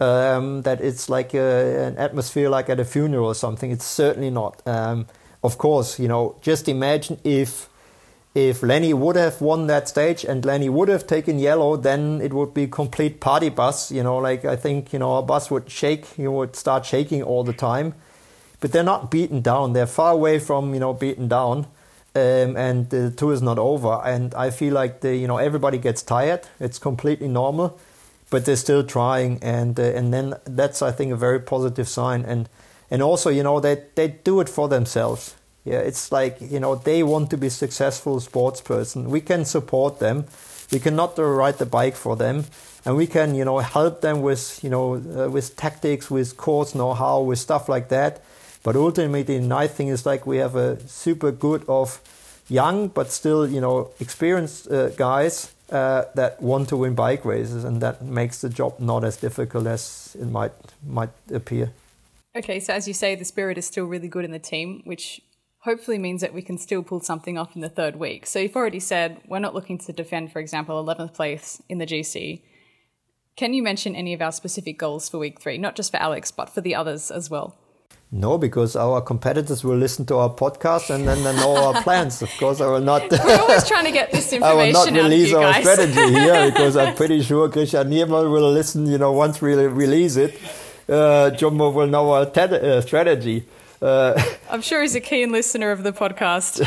Um, 0.00 0.62
that 0.62 0.80
it's 0.80 1.10
like 1.10 1.34
a, 1.34 1.86
an 1.86 1.98
atmosphere 1.98 2.48
like 2.48 2.70
at 2.70 2.80
a 2.80 2.84
funeral 2.86 3.26
or 3.26 3.34
something. 3.34 3.70
It's 3.70 3.84
certainly 3.84 4.30
not. 4.30 4.66
Um, 4.66 5.06
of 5.42 5.58
course, 5.58 6.00
you 6.00 6.08
know, 6.08 6.36
just 6.40 6.66
imagine 6.66 7.20
if 7.24 7.68
if 8.34 8.62
Lenny 8.62 8.94
would 8.94 9.16
have 9.16 9.42
won 9.42 9.66
that 9.66 9.86
stage 9.90 10.24
and 10.24 10.46
Lenny 10.46 10.70
would 10.70 10.88
have 10.88 11.06
taken 11.06 11.38
yellow, 11.38 11.76
then 11.76 12.22
it 12.22 12.32
would 12.32 12.54
be 12.54 12.66
complete 12.66 13.20
party 13.20 13.50
bus. 13.50 13.92
You 13.92 14.02
know, 14.02 14.16
like 14.16 14.46
I 14.46 14.56
think 14.56 14.94
you 14.94 14.98
know 14.98 15.12
our 15.12 15.22
bus 15.22 15.50
would 15.50 15.68
shake. 15.68 16.16
You 16.16 16.32
would 16.32 16.56
start 16.56 16.86
shaking 16.86 17.22
all 17.22 17.44
the 17.44 17.52
time 17.52 17.92
but 18.60 18.72
they're 18.72 18.82
not 18.82 19.10
beaten 19.10 19.42
down. 19.42 19.74
They're 19.74 19.86
far 19.86 20.12
away 20.12 20.38
from 20.38 20.72
you 20.72 20.80
know 20.80 20.94
beaten 20.94 21.28
down, 21.28 21.66
um, 22.14 22.56
and 22.56 22.90
the 22.90 23.10
tour 23.10 23.32
is 23.32 23.42
not 23.42 23.58
over. 23.58 24.00
And 24.04 24.34
I 24.34 24.50
feel 24.50 24.72
like 24.72 25.00
the 25.00 25.16
you 25.16 25.26
know 25.26 25.38
everybody 25.38 25.78
gets 25.78 26.02
tired. 26.02 26.42
It's 26.60 26.78
completely 26.78 27.28
normal, 27.28 27.78
but 28.30 28.44
they're 28.44 28.56
still 28.56 28.84
trying, 28.84 29.42
and 29.42 29.78
uh, 29.78 29.82
and 29.82 30.12
then 30.12 30.34
that's 30.44 30.82
I 30.82 30.92
think 30.92 31.12
a 31.12 31.16
very 31.16 31.40
positive 31.40 31.88
sign. 31.88 32.24
And 32.24 32.48
and 32.90 33.02
also 33.02 33.30
you 33.30 33.42
know 33.42 33.60
they 33.60 33.82
they 33.94 34.08
do 34.08 34.40
it 34.40 34.48
for 34.48 34.68
themselves. 34.68 35.34
Yeah, 35.64 35.78
it's 35.78 36.12
like 36.12 36.36
you 36.40 36.60
know 36.60 36.76
they 36.76 37.02
want 37.02 37.30
to 37.30 37.36
be 37.36 37.48
successful 37.48 38.20
sports 38.20 38.60
person. 38.60 39.10
We 39.10 39.20
can 39.20 39.44
support 39.44 39.98
them. 39.98 40.26
We 40.70 40.78
cannot 40.78 41.18
ride 41.18 41.58
the 41.58 41.66
bike 41.66 41.96
for 41.96 42.16
them, 42.16 42.44
and 42.84 42.96
we 42.96 43.06
can 43.06 43.34
you 43.34 43.44
know 43.44 43.58
help 43.58 44.00
them 44.02 44.22
with 44.22 44.62
you 44.62 44.70
know 44.70 44.94
uh, 44.94 45.30
with 45.30 45.56
tactics, 45.56 46.10
with 46.10 46.36
course 46.36 46.74
know-how, 46.74 47.22
with 47.22 47.38
stuff 47.38 47.68
like 47.68 47.88
that 47.88 48.22
but 48.64 48.74
ultimately, 48.76 49.22
the 49.22 49.38
nice 49.38 49.70
thing 49.70 49.88
is 49.88 50.04
like 50.04 50.26
we 50.26 50.38
have 50.38 50.56
a 50.56 50.80
super 50.88 51.30
good 51.30 51.64
of 51.68 52.00
young 52.48 52.88
but 52.88 53.10
still, 53.10 53.46
you 53.46 53.60
know, 53.60 53.90
experienced 54.00 54.70
uh, 54.70 54.88
guys 54.90 55.52
uh, 55.70 56.04
that 56.14 56.42
want 56.42 56.68
to 56.70 56.76
win 56.76 56.94
bike 56.94 57.24
races, 57.24 57.62
and 57.62 57.80
that 57.80 58.02
makes 58.02 58.40
the 58.40 58.48
job 58.48 58.80
not 58.80 59.04
as 59.04 59.16
difficult 59.18 59.66
as 59.66 60.16
it 60.18 60.26
might 60.26 60.52
might 60.86 61.10
appear. 61.32 61.72
Okay, 62.36 62.58
so 62.58 62.72
as 62.72 62.88
you 62.88 62.94
say, 62.94 63.14
the 63.14 63.24
spirit 63.24 63.58
is 63.58 63.66
still 63.66 63.84
really 63.84 64.08
good 64.08 64.24
in 64.24 64.32
the 64.32 64.40
team, 64.40 64.82
which 64.84 65.20
hopefully 65.60 65.98
means 65.98 66.20
that 66.20 66.34
we 66.34 66.42
can 66.42 66.58
still 66.58 66.82
pull 66.82 67.00
something 67.00 67.38
off 67.38 67.54
in 67.54 67.60
the 67.60 67.68
third 67.68 67.96
week. 67.96 68.26
So 68.26 68.38
you've 68.38 68.56
already 68.56 68.80
said 68.80 69.20
we're 69.28 69.38
not 69.38 69.54
looking 69.54 69.78
to 69.78 69.92
defend, 69.92 70.32
for 70.32 70.40
example, 70.40 70.82
11th 70.84 71.14
place 71.14 71.62
in 71.68 71.78
the 71.78 71.86
GC. 71.86 72.40
Can 73.36 73.54
you 73.54 73.62
mention 73.62 73.96
any 73.96 74.14
of 74.14 74.22
our 74.22 74.32
specific 74.32 74.78
goals 74.78 75.08
for 75.08 75.18
week 75.18 75.40
three, 75.40 75.58
not 75.58 75.74
just 75.74 75.90
for 75.90 75.96
Alex, 75.96 76.30
but 76.30 76.50
for 76.50 76.60
the 76.60 76.74
others 76.74 77.10
as 77.10 77.30
well? 77.30 77.56
No, 78.16 78.38
because 78.38 78.76
our 78.76 79.00
competitors 79.00 79.64
will 79.64 79.76
listen 79.76 80.06
to 80.06 80.14
our 80.18 80.30
podcast 80.30 80.88
and 80.94 81.06
then 81.08 81.24
they 81.24 81.34
know 81.34 81.56
our 81.56 81.82
plans. 81.82 82.22
Of 82.22 82.30
course, 82.38 82.60
I 82.60 82.68
will 82.68 82.80
not. 82.80 83.10
We're 83.10 83.40
always 83.40 83.66
trying 83.66 83.86
to 83.86 83.90
get 83.90 84.12
this 84.12 84.32
information 84.32 84.56
I 84.60 84.66
will 84.66 84.72
not 84.72 85.02
release 85.02 85.34
our 85.34 85.52
guys. 85.52 85.64
strategy 85.64 86.12
here 86.20 86.48
because 86.48 86.76
I'm 86.76 86.94
pretty 86.94 87.22
sure 87.22 87.48
Grischa 87.48 87.84
Niermann 87.84 88.30
will 88.30 88.52
listen. 88.52 88.86
You 88.86 88.98
know, 88.98 89.10
once 89.10 89.42
we 89.42 89.54
release 89.54 90.14
it, 90.14 90.38
uh, 90.88 91.30
Jumbo 91.30 91.70
will 91.70 91.88
know 91.88 92.12
our 92.12 92.30
uh, 92.32 92.80
strategy. 92.82 93.46
Uh, 93.82 94.14
I'm 94.48 94.62
sure 94.62 94.82
he's 94.82 94.94
a 94.94 95.00
keen 95.00 95.32
listener 95.32 95.72
of 95.72 95.82
the 95.82 95.92
podcast. 95.92 96.60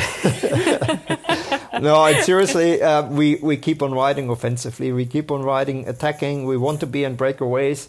no, 1.81 2.21
seriously, 2.23 2.81
uh, 2.81 3.07
we 3.07 3.35
we 3.35 3.55
keep 3.55 3.81
on 3.81 3.93
riding 3.93 4.27
offensively. 4.27 4.91
We 4.91 5.05
keep 5.05 5.31
on 5.31 5.43
riding, 5.43 5.87
attacking. 5.87 6.43
We 6.43 6.57
want 6.57 6.81
to 6.81 6.87
be 6.87 7.05
in 7.05 7.15
breakaways 7.15 7.87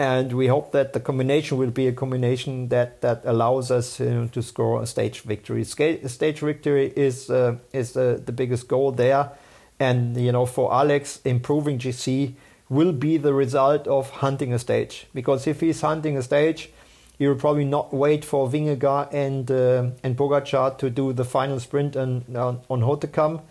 and 0.00 0.32
we 0.32 0.46
hope 0.46 0.72
that 0.72 0.94
the 0.94 1.00
combination 1.00 1.58
will 1.58 1.70
be 1.70 1.86
a 1.86 1.92
combination 1.92 2.68
that 2.68 3.02
that 3.02 3.20
allows 3.26 3.70
us 3.70 4.00
uh, 4.00 4.26
to 4.32 4.40
score 4.42 4.82
a 4.82 4.86
stage 4.86 5.20
victory. 5.20 5.62
Stage 5.62 6.40
victory 6.40 6.90
is 6.96 7.28
uh, 7.28 7.56
is 7.74 7.92
the, 7.92 8.22
the 8.24 8.32
biggest 8.32 8.66
goal 8.66 8.92
there, 8.92 9.30
and 9.78 10.16
you 10.16 10.32
know 10.32 10.46
for 10.46 10.72
Alex, 10.72 11.20
improving 11.26 11.78
GC 11.78 12.32
will 12.70 12.92
be 12.92 13.18
the 13.18 13.34
result 13.34 13.86
of 13.88 14.08
hunting 14.24 14.54
a 14.54 14.58
stage 14.58 15.06
because 15.12 15.46
if 15.46 15.60
he's 15.60 15.82
hunting 15.82 16.16
a 16.16 16.22
stage. 16.22 16.70
He 17.18 17.28
will 17.28 17.36
probably 17.36 17.66
not 17.66 17.92
wait 17.92 18.24
for 18.24 18.48
Vingegaard 18.48 19.12
and 19.12 19.50
uh, 19.50 19.90
and 20.02 20.16
Pogacar 20.16 20.78
to 20.78 20.88
do 20.88 21.12
the 21.12 21.26
final 21.26 21.60
sprint 21.60 21.94
on 21.94 22.24
on, 22.34 22.62
on 22.70 22.80
Hautacam 22.80 23.42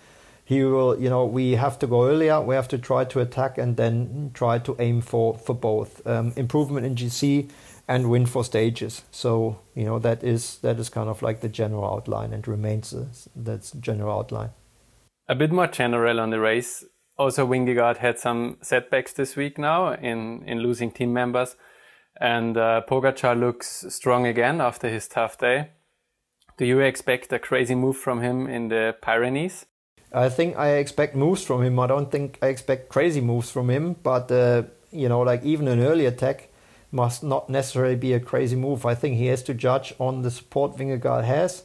he 0.50 0.64
will, 0.64 1.00
you 1.00 1.12
know, 1.12 1.26
we 1.28 1.52
have 1.52 1.78
to 1.78 1.86
go 1.86 2.08
earlier. 2.08 2.42
We 2.42 2.56
have 2.56 2.68
to 2.70 2.80
try 2.80 3.06
to 3.06 3.20
attack 3.20 3.60
and 3.60 3.78
then 3.78 4.32
try 4.34 4.58
to 4.58 4.76
aim 4.80 5.02
for 5.02 5.38
for 5.38 5.54
both 5.54 6.02
um, 6.08 6.34
improvement 6.36 6.88
in 6.88 6.96
GC 6.96 7.52
and 7.88 8.10
win 8.10 8.26
for 8.26 8.44
stages. 8.44 9.04
So 9.12 9.60
you 9.76 9.86
know 9.86 10.00
that 10.00 10.24
is 10.24 10.58
that 10.64 10.80
is 10.80 10.90
kind 10.90 11.08
of 11.08 11.22
like 11.22 11.42
the 11.42 11.50
general 11.50 11.86
outline 11.86 12.34
and 12.34 12.48
remains 12.48 12.96
uh, 12.96 13.06
that's 13.36 13.74
general 13.74 14.18
outline. 14.18 14.50
A 15.28 15.36
bit 15.36 15.52
more 15.52 15.68
general 15.68 16.20
on 16.20 16.32
the 16.32 16.40
race. 16.40 16.84
Also, 17.16 17.46
Vingegaard 17.46 17.98
had 17.98 18.18
some 18.18 18.58
setbacks 18.64 19.14
this 19.14 19.36
week 19.36 19.60
now 19.60 19.94
in 19.94 20.42
in 20.48 20.62
losing 20.62 20.90
team 20.90 21.14
members, 21.14 21.58
and 22.20 22.58
uh, 22.58 22.82
Pogacar 22.90 23.40
looks 23.40 23.86
strong 23.90 24.26
again 24.26 24.62
after 24.62 24.90
his 24.90 25.08
tough 25.08 25.38
day. 25.38 25.70
Do 26.58 26.66
you 26.66 26.80
expect 26.80 27.32
a 27.34 27.38
crazy 27.38 27.76
move 27.76 27.98
from 27.98 28.22
him 28.22 28.48
in 28.48 28.70
the 28.70 28.96
Pyrenees? 29.00 29.68
I 30.12 30.30
think 30.30 30.58
I 30.58 30.78
expect 30.78 31.16
moves 31.16 31.44
from 31.44 31.64
him. 31.64 31.80
I 31.80 31.88
don't 31.88 32.12
think 32.12 32.40
I 32.42 32.48
expect 32.48 32.90
crazy 32.90 33.22
moves 33.22 33.52
from 33.52 33.70
him, 33.70 33.96
but 34.02 34.32
uh, 34.32 34.64
you 34.92 35.08
know, 35.08 35.22
like 35.22 35.44
even 35.44 35.68
an 35.68 35.82
early 35.82 36.06
attack 36.06 36.50
must 36.92 37.24
not 37.24 37.50
necessarily 37.50 37.96
be 37.96 38.14
a 38.14 38.20
crazy 38.20 38.56
move. 38.56 38.86
I 38.86 38.96
think 38.96 39.18
he 39.18 39.28
has 39.28 39.44
to 39.44 39.54
judge 39.54 39.94
on 40.00 40.24
the 40.24 40.32
support 40.32 40.76
Vingegaard 40.76 41.24
has 41.24 41.64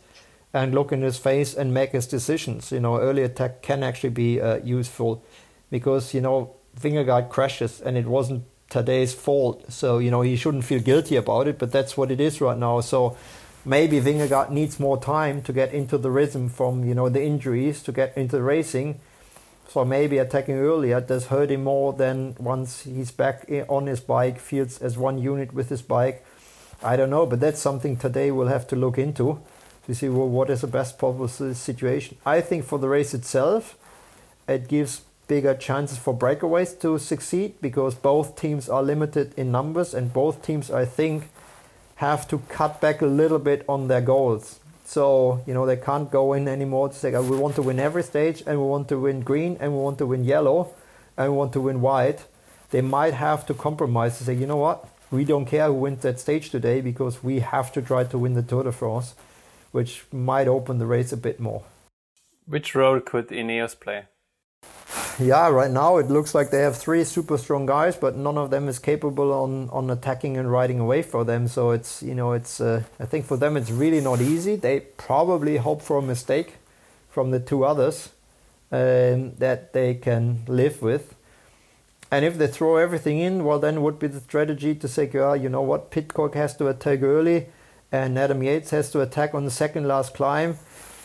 and 0.52 0.74
look 0.74 0.92
in 0.92 1.00
his 1.00 1.16
face 1.16 1.54
and 1.54 1.72
make 1.72 1.92
his 1.92 2.06
decisions. 2.06 2.70
You 2.70 2.80
know, 2.80 2.98
early 2.98 3.22
attack 3.22 3.62
can 3.62 3.82
actually 3.82 4.10
be 4.10 4.40
uh, 4.40 4.56
useful 4.58 5.24
because 5.70 6.12
you 6.12 6.20
know 6.20 6.54
Vingegaard 6.78 7.30
crashes 7.30 7.80
and 7.80 7.96
it 7.96 8.06
wasn't 8.06 8.44
Tadej's 8.70 9.14
fault, 9.14 9.72
so 9.72 9.98
you 9.98 10.10
know 10.10 10.20
he 10.20 10.36
shouldn't 10.36 10.64
feel 10.64 10.80
guilty 10.80 11.16
about 11.16 11.48
it. 11.48 11.58
But 11.58 11.72
that's 11.72 11.96
what 11.96 12.10
it 12.10 12.20
is 12.20 12.40
right 12.40 12.58
now. 12.58 12.80
So 12.80 13.16
maybe 13.64 14.00
Vingegaard 14.00 14.50
needs 14.50 14.78
more 14.78 15.00
time 15.00 15.42
to 15.42 15.52
get 15.52 15.72
into 15.72 15.98
the 15.98 16.10
rhythm 16.10 16.48
from 16.48 16.84
you 16.84 16.94
know 16.94 17.08
the 17.08 17.22
injuries 17.22 17.82
to 17.82 17.92
get 17.92 18.16
into 18.16 18.36
the 18.36 18.42
racing. 18.42 19.00
So 19.68 19.84
maybe 19.84 20.18
attacking 20.18 20.56
earlier 20.56 21.00
does 21.00 21.26
hurt 21.26 21.50
him 21.50 21.64
more 21.64 21.92
than 21.92 22.36
once 22.38 22.82
he's 22.82 23.10
back 23.10 23.48
on 23.68 23.86
his 23.86 24.00
bike, 24.00 24.38
feels 24.38 24.80
as 24.80 24.96
one 24.96 25.18
unit 25.18 25.52
with 25.52 25.70
his 25.70 25.82
bike. 25.82 26.24
I 26.82 26.96
don't 26.96 27.10
know, 27.10 27.26
but 27.26 27.40
that's 27.40 27.60
something 27.60 27.96
today 27.96 28.30
we'll 28.30 28.48
have 28.48 28.66
to 28.68 28.76
look 28.76 28.98
into 28.98 29.40
to 29.86 29.94
see 29.94 30.08
well, 30.08 30.28
what 30.28 30.50
is 30.50 30.60
the 30.60 30.66
best 30.66 30.98
possible 30.98 31.28
situation. 31.28 32.18
I 32.24 32.40
think 32.40 32.64
for 32.64 32.78
the 32.78 32.88
race 32.88 33.14
itself, 33.14 33.76
it 34.46 34.68
gives 34.68 35.02
bigger 35.26 35.54
chances 35.54 35.98
for 35.98 36.16
breakaways 36.16 36.78
to 36.80 36.98
succeed 36.98 37.54
because 37.60 37.94
both 37.94 38.36
teams 38.36 38.68
are 38.68 38.82
limited 38.82 39.32
in 39.36 39.50
numbers 39.50 39.94
and 39.94 40.12
both 40.12 40.42
teams, 40.42 40.70
I 40.70 40.84
think, 40.84 41.30
have 42.04 42.28
to 42.28 42.38
cut 42.48 42.80
back 42.80 43.02
a 43.02 43.06
little 43.06 43.38
bit 43.38 43.64
on 43.68 43.88
their 43.88 44.00
goals. 44.00 44.60
So, 44.84 45.42
you 45.46 45.54
know, 45.54 45.66
they 45.66 45.76
can't 45.76 46.10
go 46.10 46.34
in 46.34 46.46
anymore 46.46 46.88
to 46.90 46.94
say, 46.94 47.14
oh, 47.14 47.22
we 47.22 47.36
want 47.36 47.54
to 47.56 47.62
win 47.62 47.80
every 47.80 48.02
stage 48.02 48.42
and 48.46 48.58
we 48.60 48.66
want 48.66 48.88
to 48.88 48.98
win 48.98 49.20
green 49.20 49.56
and 49.60 49.72
we 49.72 49.78
want 49.78 49.98
to 49.98 50.06
win 50.06 50.24
yellow 50.24 50.74
and 51.16 51.32
we 51.32 51.38
want 51.38 51.52
to 51.54 51.60
win 51.60 51.80
white. 51.80 52.26
They 52.70 52.82
might 52.82 53.14
have 53.14 53.46
to 53.46 53.54
compromise 53.54 54.18
to 54.18 54.24
say, 54.24 54.34
you 54.34 54.46
know 54.46 54.58
what, 54.58 54.86
we 55.10 55.24
don't 55.24 55.46
care 55.46 55.66
who 55.66 55.74
wins 55.74 56.02
that 56.02 56.20
stage 56.20 56.50
today 56.50 56.80
because 56.80 57.22
we 57.22 57.40
have 57.40 57.72
to 57.72 57.82
try 57.82 58.04
to 58.04 58.18
win 58.18 58.34
the 58.34 58.42
Tour 58.42 58.64
de 58.64 58.72
France, 58.72 59.14
which 59.72 60.04
might 60.12 60.48
open 60.48 60.78
the 60.78 60.86
race 60.86 61.12
a 61.12 61.16
bit 61.16 61.40
more. 61.40 61.62
Which 62.46 62.74
role 62.74 63.00
could 63.00 63.28
Ineos 63.28 63.78
play? 63.78 64.04
yeah, 65.20 65.48
right 65.48 65.70
now 65.70 65.98
it 65.98 66.08
looks 66.08 66.34
like 66.34 66.50
they 66.50 66.62
have 66.62 66.76
three 66.76 67.04
super 67.04 67.38
strong 67.38 67.66
guys, 67.66 67.96
but 67.96 68.16
none 68.16 68.36
of 68.36 68.50
them 68.50 68.68
is 68.68 68.78
capable 68.78 69.32
on, 69.32 69.70
on 69.70 69.88
attacking 69.90 70.36
and 70.36 70.50
riding 70.50 70.80
away 70.80 71.02
for 71.02 71.24
them. 71.24 71.46
So 71.46 71.70
it's 71.70 72.02
you 72.02 72.14
know 72.14 72.32
it's 72.32 72.60
uh, 72.60 72.82
I 72.98 73.06
think 73.06 73.24
for 73.24 73.36
them 73.36 73.56
it's 73.56 73.70
really 73.70 74.00
not 74.00 74.20
easy. 74.20 74.56
They 74.56 74.80
probably 74.80 75.58
hope 75.58 75.82
for 75.82 75.98
a 75.98 76.02
mistake 76.02 76.54
from 77.10 77.30
the 77.30 77.38
two 77.38 77.64
others 77.64 78.10
um, 78.72 79.34
that 79.36 79.72
they 79.72 79.94
can 79.94 80.44
live 80.48 80.82
with. 80.82 81.14
And 82.10 82.24
if 82.24 82.36
they 82.36 82.46
throw 82.46 82.76
everything 82.76 83.18
in, 83.18 83.44
well, 83.44 83.58
then 83.58 83.82
would 83.82 83.98
be 83.98 84.06
the 84.08 84.20
strategy 84.20 84.74
to 84.74 84.88
say, 84.88 85.10
yeah, 85.12 85.34
you 85.34 85.48
know 85.48 85.62
what, 85.62 85.90
Pidcock 85.90 86.34
has 86.34 86.56
to 86.56 86.68
attack 86.68 87.02
early, 87.02 87.46
and 87.90 88.18
Adam 88.18 88.42
Yates 88.42 88.70
has 88.70 88.90
to 88.92 89.00
attack 89.00 89.34
on 89.34 89.44
the 89.44 89.50
second 89.50 89.88
last 89.88 90.14
climb 90.14 90.58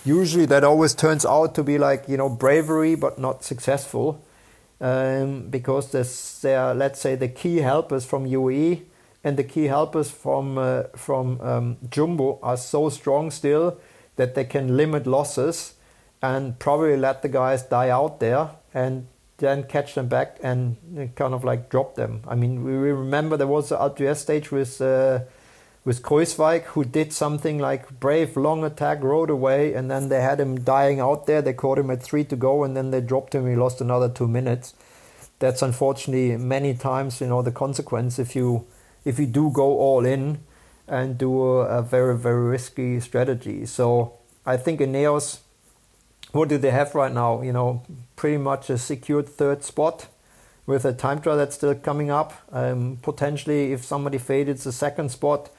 usually 0.05 0.45
that 0.45 0.63
always 0.63 0.93
turns 0.93 1.25
out 1.25 1.55
to 1.55 1.63
be 1.63 1.77
like 1.77 2.07
you 2.07 2.17
know 2.17 2.29
bravery 2.29 2.95
but 2.95 3.19
not 3.19 3.43
successful 3.43 4.23
um, 4.81 5.49
because 5.49 5.91
there's 5.91 6.39
there 6.41 6.73
let's 6.73 6.99
say 6.99 7.15
the 7.15 7.27
key 7.27 7.57
helpers 7.57 8.05
from 8.05 8.25
UAE 8.25 8.83
and 9.23 9.37
the 9.37 9.43
key 9.43 9.65
helpers 9.65 10.09
from 10.09 10.57
uh, 10.57 10.83
from 10.95 11.39
um, 11.41 11.77
Jumbo 11.89 12.39
are 12.41 12.57
so 12.57 12.89
strong 12.89 13.31
still 13.31 13.77
that 14.15 14.35
they 14.35 14.45
can 14.45 14.75
limit 14.77 15.05
losses 15.05 15.75
and 16.21 16.57
probably 16.59 16.97
let 16.97 17.21
the 17.21 17.29
guys 17.29 17.63
die 17.63 17.89
out 17.89 18.19
there 18.19 18.49
and 18.73 19.07
then 19.37 19.63
catch 19.63 19.95
them 19.95 20.07
back 20.07 20.37
and 20.43 20.75
kind 21.15 21.33
of 21.33 21.43
like 21.43 21.69
drop 21.69 21.95
them. 21.95 22.21
I 22.27 22.35
mean, 22.35 22.63
we 22.63 22.73
remember 22.73 23.37
there 23.37 23.47
was 23.47 23.69
the 23.69 23.77
Alpe 23.77 24.15
stage 24.15 24.51
with 24.51 24.81
uh, 24.81 25.19
with 25.85 26.03
Kruijswijk, 26.03 26.63
who 26.63 26.83
did 26.83 27.13
something 27.13 27.57
like 27.57 27.99
brave 27.99 28.35
long 28.35 28.63
attack, 28.63 29.01
rode 29.01 29.29
away, 29.29 29.73
and 29.73 29.89
then 29.89 30.09
they 30.09 30.21
had 30.21 30.39
him 30.39 30.59
dying 30.59 30.99
out 30.99 31.25
there. 31.25 31.41
They 31.41 31.53
caught 31.53 31.79
him 31.79 31.89
at 31.89 32.03
three 32.03 32.23
to 32.25 32.35
go, 32.35 32.63
and 32.63 32.75
then 32.75 32.91
they 32.91 33.01
dropped 33.01 33.33
him. 33.33 33.47
He 33.47 33.55
lost 33.55 33.81
another 33.81 34.09
two 34.09 34.27
minutes. 34.27 34.73
That's 35.39 35.61
unfortunately 35.61 36.35
many 36.37 36.73
times, 36.73 37.21
you 37.21 37.27
know, 37.27 37.41
the 37.41 37.51
consequence 37.51 38.19
if 38.19 38.35
you 38.35 38.67
if 39.05 39.17
you 39.17 39.25
do 39.25 39.49
go 39.51 39.79
all 39.79 40.05
in 40.05 40.39
and 40.85 41.17
do 41.17 41.41
a, 41.43 41.79
a 41.79 41.81
very 41.81 42.17
very 42.17 42.43
risky 42.49 42.99
strategy. 42.99 43.65
So 43.65 44.13
I 44.45 44.57
think 44.57 44.81
Ineos, 44.81 45.39
what 46.33 46.49
do 46.49 46.57
they 46.57 46.71
have 46.71 46.93
right 46.93 47.13
now? 47.13 47.41
You 47.41 47.53
know, 47.53 47.83
pretty 48.17 48.37
much 48.37 48.69
a 48.69 48.77
secured 48.77 49.29
third 49.29 49.63
spot 49.63 50.07
with 50.65 50.83
a 50.83 50.91
time 50.91 51.21
trial 51.21 51.37
that's 51.37 51.55
still 51.55 51.73
coming 51.73 52.11
up. 52.11 52.33
Um, 52.51 52.99
potentially, 53.01 53.71
if 53.71 53.85
somebody 53.85 54.17
faded, 54.17 54.57
the 54.57 54.73
second 54.73 55.09
spot 55.09 55.49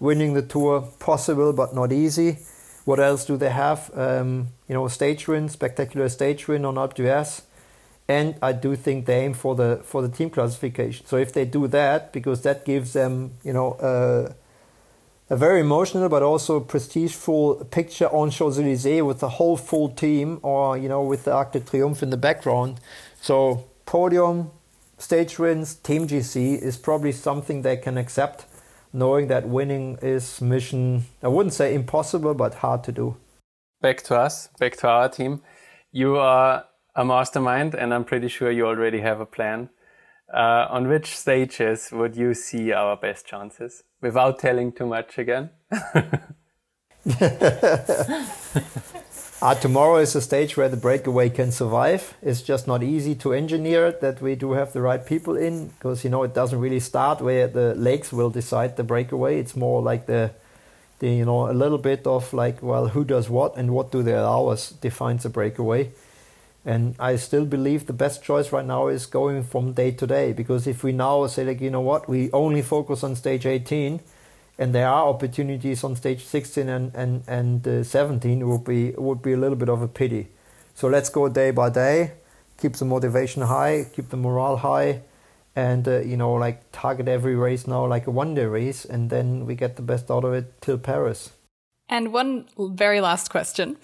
winning 0.00 0.34
the 0.34 0.42
tour 0.42 0.80
possible 0.98 1.52
but 1.52 1.74
not 1.74 1.92
easy. 1.92 2.38
What 2.84 2.98
else 2.98 3.24
do 3.24 3.36
they 3.36 3.50
have? 3.50 3.90
Um, 3.94 4.48
you 4.66 4.74
know, 4.74 4.88
stage 4.88 5.28
win, 5.28 5.48
spectacular 5.48 6.08
stage 6.08 6.48
win 6.48 6.64
on 6.64 6.74
Alpe 6.74 6.94
d'Huez, 6.94 7.42
and 8.08 8.34
I 8.42 8.52
do 8.52 8.74
think 8.74 9.06
they 9.06 9.20
aim 9.24 9.34
for 9.34 9.54
the 9.54 9.80
for 9.84 10.02
the 10.02 10.08
team 10.08 10.30
classification. 10.30 11.06
So 11.06 11.16
if 11.16 11.32
they 11.32 11.44
do 11.44 11.68
that, 11.68 12.12
because 12.12 12.42
that 12.42 12.64
gives 12.64 12.94
them, 12.94 13.32
you 13.44 13.52
know, 13.52 13.76
a 15.30 15.36
very 15.36 15.60
emotional 15.60 16.08
but 16.08 16.24
also 16.24 16.58
prestigeful 16.58 17.70
picture 17.70 18.08
on 18.08 18.30
Champs 18.30 18.58
Elysees 18.58 19.02
with 19.02 19.20
the 19.20 19.28
whole 19.28 19.56
full 19.56 19.88
team, 19.90 20.40
or 20.42 20.76
you 20.76 20.88
know, 20.88 21.02
with 21.02 21.24
the 21.24 21.32
Arc 21.32 21.52
de 21.52 21.60
Triomphe 21.60 22.02
in 22.02 22.10
the 22.10 22.16
background. 22.16 22.80
So 23.20 23.66
podium, 23.86 24.50
stage 24.98 25.38
wins, 25.38 25.76
team 25.76 26.08
GC 26.08 26.60
is 26.60 26.76
probably 26.76 27.12
something 27.12 27.62
they 27.62 27.76
can 27.76 27.96
accept 27.96 28.46
knowing 28.92 29.28
that 29.28 29.48
winning 29.48 29.98
is 30.02 30.40
mission, 30.40 31.04
I 31.22 31.28
wouldn't 31.28 31.54
say 31.54 31.74
impossible, 31.74 32.34
but 32.34 32.54
hard 32.54 32.84
to 32.84 32.92
do. 32.92 33.16
Back 33.80 34.02
to 34.04 34.16
us, 34.16 34.48
back 34.58 34.76
to 34.78 34.88
our 34.88 35.08
team. 35.08 35.42
You 35.92 36.16
are 36.16 36.64
a 36.94 37.04
mastermind, 37.04 37.74
and 37.74 37.94
I'm 37.94 38.04
pretty 38.04 38.28
sure 38.28 38.50
you 38.50 38.66
already 38.66 39.00
have 39.00 39.20
a 39.20 39.26
plan. 39.26 39.70
Uh, 40.32 40.66
on 40.70 40.86
which 40.86 41.16
stages 41.16 41.90
would 41.90 42.14
you 42.14 42.34
see 42.34 42.72
our 42.72 42.96
best 42.96 43.26
chances 43.26 43.82
without 44.00 44.38
telling 44.38 44.70
too 44.70 44.86
much 44.86 45.18
again? 45.18 45.50
uh, 49.42 49.54
tomorrow 49.54 49.96
is 49.96 50.14
a 50.14 50.20
stage 50.20 50.56
where 50.56 50.68
the 50.68 50.76
breakaway 50.76 51.30
can 51.30 51.50
survive. 51.50 52.14
It's 52.22 52.42
just 52.42 52.66
not 52.66 52.82
easy 52.82 53.14
to 53.16 53.32
engineer 53.32 53.90
that 53.90 54.20
we 54.20 54.34
do 54.34 54.52
have 54.52 54.72
the 54.72 54.82
right 54.82 55.04
people 55.04 55.36
in 55.36 55.68
because 55.68 56.04
you 56.04 56.10
know 56.10 56.22
it 56.24 56.34
doesn't 56.34 56.60
really 56.60 56.80
start 56.80 57.22
where 57.22 57.48
the 57.48 57.74
legs 57.74 58.12
will 58.12 58.28
decide 58.28 58.76
the 58.76 58.84
breakaway. 58.84 59.38
It's 59.38 59.56
more 59.56 59.80
like 59.80 60.04
the, 60.06 60.32
the 60.98 61.08
you 61.08 61.24
know 61.24 61.50
a 61.50 61.54
little 61.54 61.78
bit 61.78 62.06
of 62.06 62.32
like 62.34 62.62
well 62.62 62.88
who 62.88 63.02
does 63.02 63.30
what 63.30 63.56
and 63.56 63.70
what 63.70 63.90
do 63.90 64.02
their 64.02 64.20
hours 64.20 64.70
defines 64.70 65.22
the 65.22 65.30
breakaway. 65.30 65.90
And 66.66 66.94
I 66.98 67.16
still 67.16 67.46
believe 67.46 67.86
the 67.86 67.94
best 67.94 68.22
choice 68.22 68.52
right 68.52 68.66
now 68.66 68.88
is 68.88 69.06
going 69.06 69.44
from 69.44 69.72
day 69.72 69.92
to 69.92 70.06
day 70.06 70.34
because 70.34 70.66
if 70.66 70.84
we 70.84 70.92
now 70.92 71.26
say 71.28 71.44
like 71.44 71.62
you 71.62 71.70
know 71.70 71.80
what 71.80 72.10
we 72.10 72.30
only 72.32 72.60
focus 72.60 73.02
on 73.02 73.16
stage 73.16 73.46
18 73.46 74.00
and 74.60 74.74
there 74.74 74.86
are 74.86 75.08
opportunities 75.08 75.82
on 75.82 75.96
stage 75.96 76.22
16 76.24 76.68
and 76.68 76.94
and 76.94 77.24
and 77.26 77.66
uh, 77.66 77.82
17 77.82 78.46
would 78.46 78.62
be 78.64 78.90
would 78.90 79.22
be 79.22 79.32
a 79.32 79.36
little 79.36 79.56
bit 79.56 79.70
of 79.70 79.82
a 79.82 79.88
pity. 79.88 80.28
So 80.74 80.88
let's 80.88 81.08
go 81.08 81.28
day 81.28 81.50
by 81.50 81.70
day, 81.70 82.12
keep 82.58 82.74
the 82.74 82.84
motivation 82.84 83.42
high, 83.42 83.86
keep 83.92 84.10
the 84.10 84.18
morale 84.18 84.58
high, 84.58 85.00
and 85.56 85.88
uh, 85.88 86.00
you 86.00 86.16
know 86.16 86.34
like 86.34 86.60
target 86.72 87.08
every 87.08 87.34
race 87.34 87.66
now 87.66 87.86
like 87.86 88.06
a 88.06 88.10
one 88.10 88.34
day 88.34 88.44
race, 88.44 88.84
and 88.84 89.08
then 89.08 89.46
we 89.46 89.54
get 89.54 89.76
the 89.76 89.82
best 89.82 90.10
out 90.10 90.24
of 90.24 90.34
it 90.34 90.60
till 90.60 90.78
Paris. 90.78 91.32
And 91.88 92.12
one 92.12 92.46
very 92.56 93.00
last 93.00 93.30
question. 93.30 93.78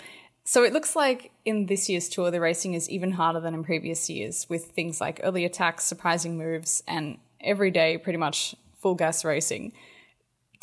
So 0.44 0.62
it 0.62 0.72
looks 0.72 0.94
like 0.94 1.32
in 1.44 1.66
this 1.66 1.88
year's 1.88 2.08
tour, 2.08 2.30
the 2.30 2.40
racing 2.40 2.74
is 2.74 2.88
even 2.88 3.12
harder 3.12 3.40
than 3.40 3.54
in 3.54 3.64
previous 3.64 4.08
years, 4.08 4.46
with 4.48 4.66
things 4.66 5.00
like 5.00 5.20
early 5.24 5.44
attacks, 5.44 5.84
surprising 5.84 6.36
moves, 6.38 6.84
and 6.86 7.18
every 7.40 7.70
day 7.70 7.98
pretty 7.98 8.18
much 8.18 8.54
full 8.78 8.94
gas 8.94 9.24
racing. 9.24 9.72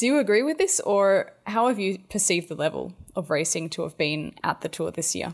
Do 0.03 0.07
you 0.07 0.19
agree 0.19 0.43
with 0.43 0.57
this, 0.57 0.81
or 0.81 1.31
how 1.47 1.69
have 1.69 1.79
you 1.79 1.97
perceived 2.09 2.49
the 2.49 2.55
level 2.55 2.91
of 3.15 3.29
racing 3.29 3.69
to 3.69 3.83
have 3.83 3.97
been 3.97 4.33
at 4.43 4.59
the 4.59 4.67
tour 4.67 4.91
this 4.91 5.15
year? 5.15 5.33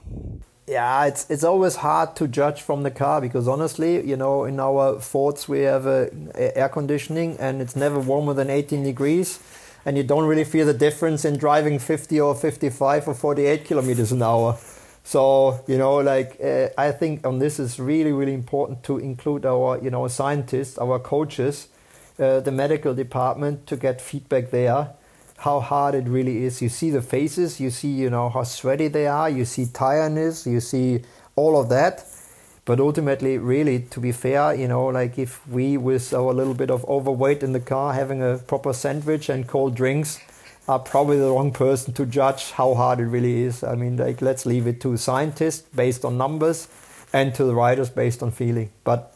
Yeah, 0.68 1.06
it's 1.06 1.28
it's 1.28 1.44
always 1.44 1.78
hard 1.78 2.16
to 2.18 2.28
judge 2.28 2.62
from 2.62 2.84
the 2.84 2.92
car 2.92 3.20
because 3.20 3.48
honestly, 3.48 4.08
you 4.08 4.16
know, 4.16 4.44
in 4.44 4.60
our 4.60 5.00
Fords 5.00 5.50
we 5.50 5.62
have 5.62 5.88
a, 5.88 6.12
a 6.36 6.56
air 6.56 6.70
conditioning 6.70 7.36
and 7.40 7.64
it's 7.64 7.76
never 7.76 8.00
warmer 8.00 8.36
than 8.36 8.52
18 8.52 8.84
degrees, 8.84 9.40
and 9.86 9.98
you 9.98 10.04
don't 10.04 10.26
really 10.26 10.44
feel 10.44 10.68
the 10.68 10.80
difference 10.88 11.26
in 11.26 11.38
driving 11.38 11.80
50 11.80 12.22
or 12.22 12.36
55 12.36 13.08
or 13.08 13.16
48 13.16 13.66
kilometers 13.66 14.12
an 14.12 14.22
hour. 14.22 14.56
So 15.04 15.64
you 15.66 15.80
know, 15.80 15.96
like 15.96 16.38
uh, 16.44 16.70
I 16.78 16.92
think 16.92 17.26
on 17.26 17.40
this 17.40 17.60
is 17.60 17.80
really 17.80 18.12
really 18.12 18.36
important 18.36 18.84
to 18.84 19.00
include 19.00 19.48
our 19.48 19.80
you 19.84 19.90
know 19.90 20.08
scientists, 20.08 20.78
our 20.78 21.00
coaches 21.00 21.70
uh, 22.20 22.40
the 22.42 22.52
medical 22.52 22.94
department 22.94 23.66
to 23.68 23.76
get 23.78 24.02
feedback 24.02 24.52
there 24.52 24.94
how 25.40 25.62
hard 25.62 25.96
it 25.96 26.06
really 26.06 26.44
is. 26.44 26.62
You 26.62 26.68
see 26.68 26.90
the 26.90 27.02
faces 27.02 27.60
you 27.60 27.70
see 27.70 27.90
you 27.90 28.10
know 28.10 28.30
how 28.30 28.44
sweaty 28.44 28.88
they 28.90 29.08
are 29.08 29.30
you 29.30 29.46
see 29.46 29.66
tiredness 29.66 30.46
you 30.46 30.60
see 30.60 31.02
all 31.36 31.60
of 31.60 31.70
that. 31.70 32.06
But 32.66 32.80
ultimately 32.80 33.38
really 33.38 33.80
to 33.92 34.00
be 34.00 34.12
fair 34.12 34.54
you 34.54 34.68
know 34.68 34.88
like 34.88 35.18
if 35.18 35.48
we 35.48 35.78
with 35.78 36.14
our 36.14 36.34
little 36.34 36.54
bit 36.54 36.70
of 36.70 36.86
overweight 36.86 37.42
in 37.42 37.54
the 37.54 37.60
car 37.60 37.94
having 37.94 38.22
a 38.22 38.38
proper 38.38 38.74
sandwich 38.74 39.30
and 39.30 39.48
cold 39.48 39.76
drinks 39.76 40.20
are 40.68 40.78
probably 40.78 41.18
the 41.18 41.32
wrong 41.32 41.52
person 41.52 41.94
to 41.94 42.06
judge 42.06 42.52
how 42.52 42.76
hard 42.76 43.00
it 43.00 43.06
really 43.06 43.44
is. 43.44 43.64
I 43.64 43.76
mean 43.76 43.96
like 43.98 44.22
let's 44.22 44.46
leave 44.46 44.68
it 44.68 44.82
to 44.82 44.98
scientists 44.98 45.62
based 45.74 46.04
on 46.04 46.18
numbers 46.18 46.68
and 47.14 47.34
to 47.36 47.46
the 47.46 47.56
riders 47.56 47.90
based 47.90 48.22
on 48.22 48.32
feeling. 48.32 48.72
But 48.84 49.16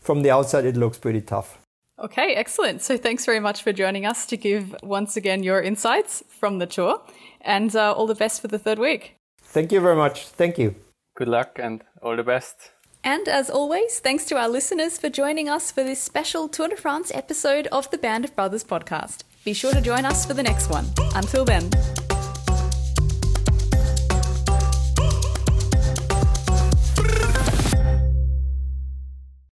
from 0.00 0.22
the 0.22 0.30
outside 0.30 0.64
it 0.64 0.78
looks 0.78 0.96
pretty 0.96 1.20
tough 1.20 1.58
Okay, 2.00 2.34
excellent. 2.34 2.82
So 2.82 2.96
thanks 2.96 3.24
very 3.24 3.40
much 3.40 3.62
for 3.62 3.72
joining 3.72 4.06
us 4.06 4.26
to 4.26 4.36
give 4.36 4.74
once 4.82 5.16
again 5.16 5.42
your 5.42 5.60
insights 5.60 6.22
from 6.28 6.58
the 6.58 6.66
tour 6.66 7.02
and 7.40 7.74
uh, 7.74 7.92
all 7.92 8.06
the 8.06 8.14
best 8.14 8.40
for 8.40 8.48
the 8.48 8.58
third 8.58 8.78
week. 8.78 9.16
Thank 9.42 9.72
you 9.72 9.80
very 9.80 9.96
much. 9.96 10.26
Thank 10.26 10.58
you. 10.58 10.74
Good 11.16 11.28
luck 11.28 11.58
and 11.60 11.82
all 12.02 12.16
the 12.16 12.22
best. 12.22 12.70
And 13.02 13.28
as 13.28 13.48
always, 13.50 14.00
thanks 14.00 14.24
to 14.26 14.36
our 14.36 14.48
listeners 14.48 14.98
for 14.98 15.08
joining 15.08 15.48
us 15.48 15.70
for 15.72 15.82
this 15.82 16.00
special 16.00 16.48
Tour 16.48 16.68
de 16.68 16.76
France 16.76 17.10
episode 17.14 17.66
of 17.68 17.90
the 17.90 17.98
Band 17.98 18.24
of 18.24 18.34
Brothers 18.36 18.64
podcast. 18.64 19.22
Be 19.44 19.52
sure 19.52 19.72
to 19.72 19.80
join 19.80 20.04
us 20.04 20.26
for 20.26 20.34
the 20.34 20.42
next 20.42 20.68
one. 20.68 20.86
Until 21.14 21.44
then. 21.44 21.70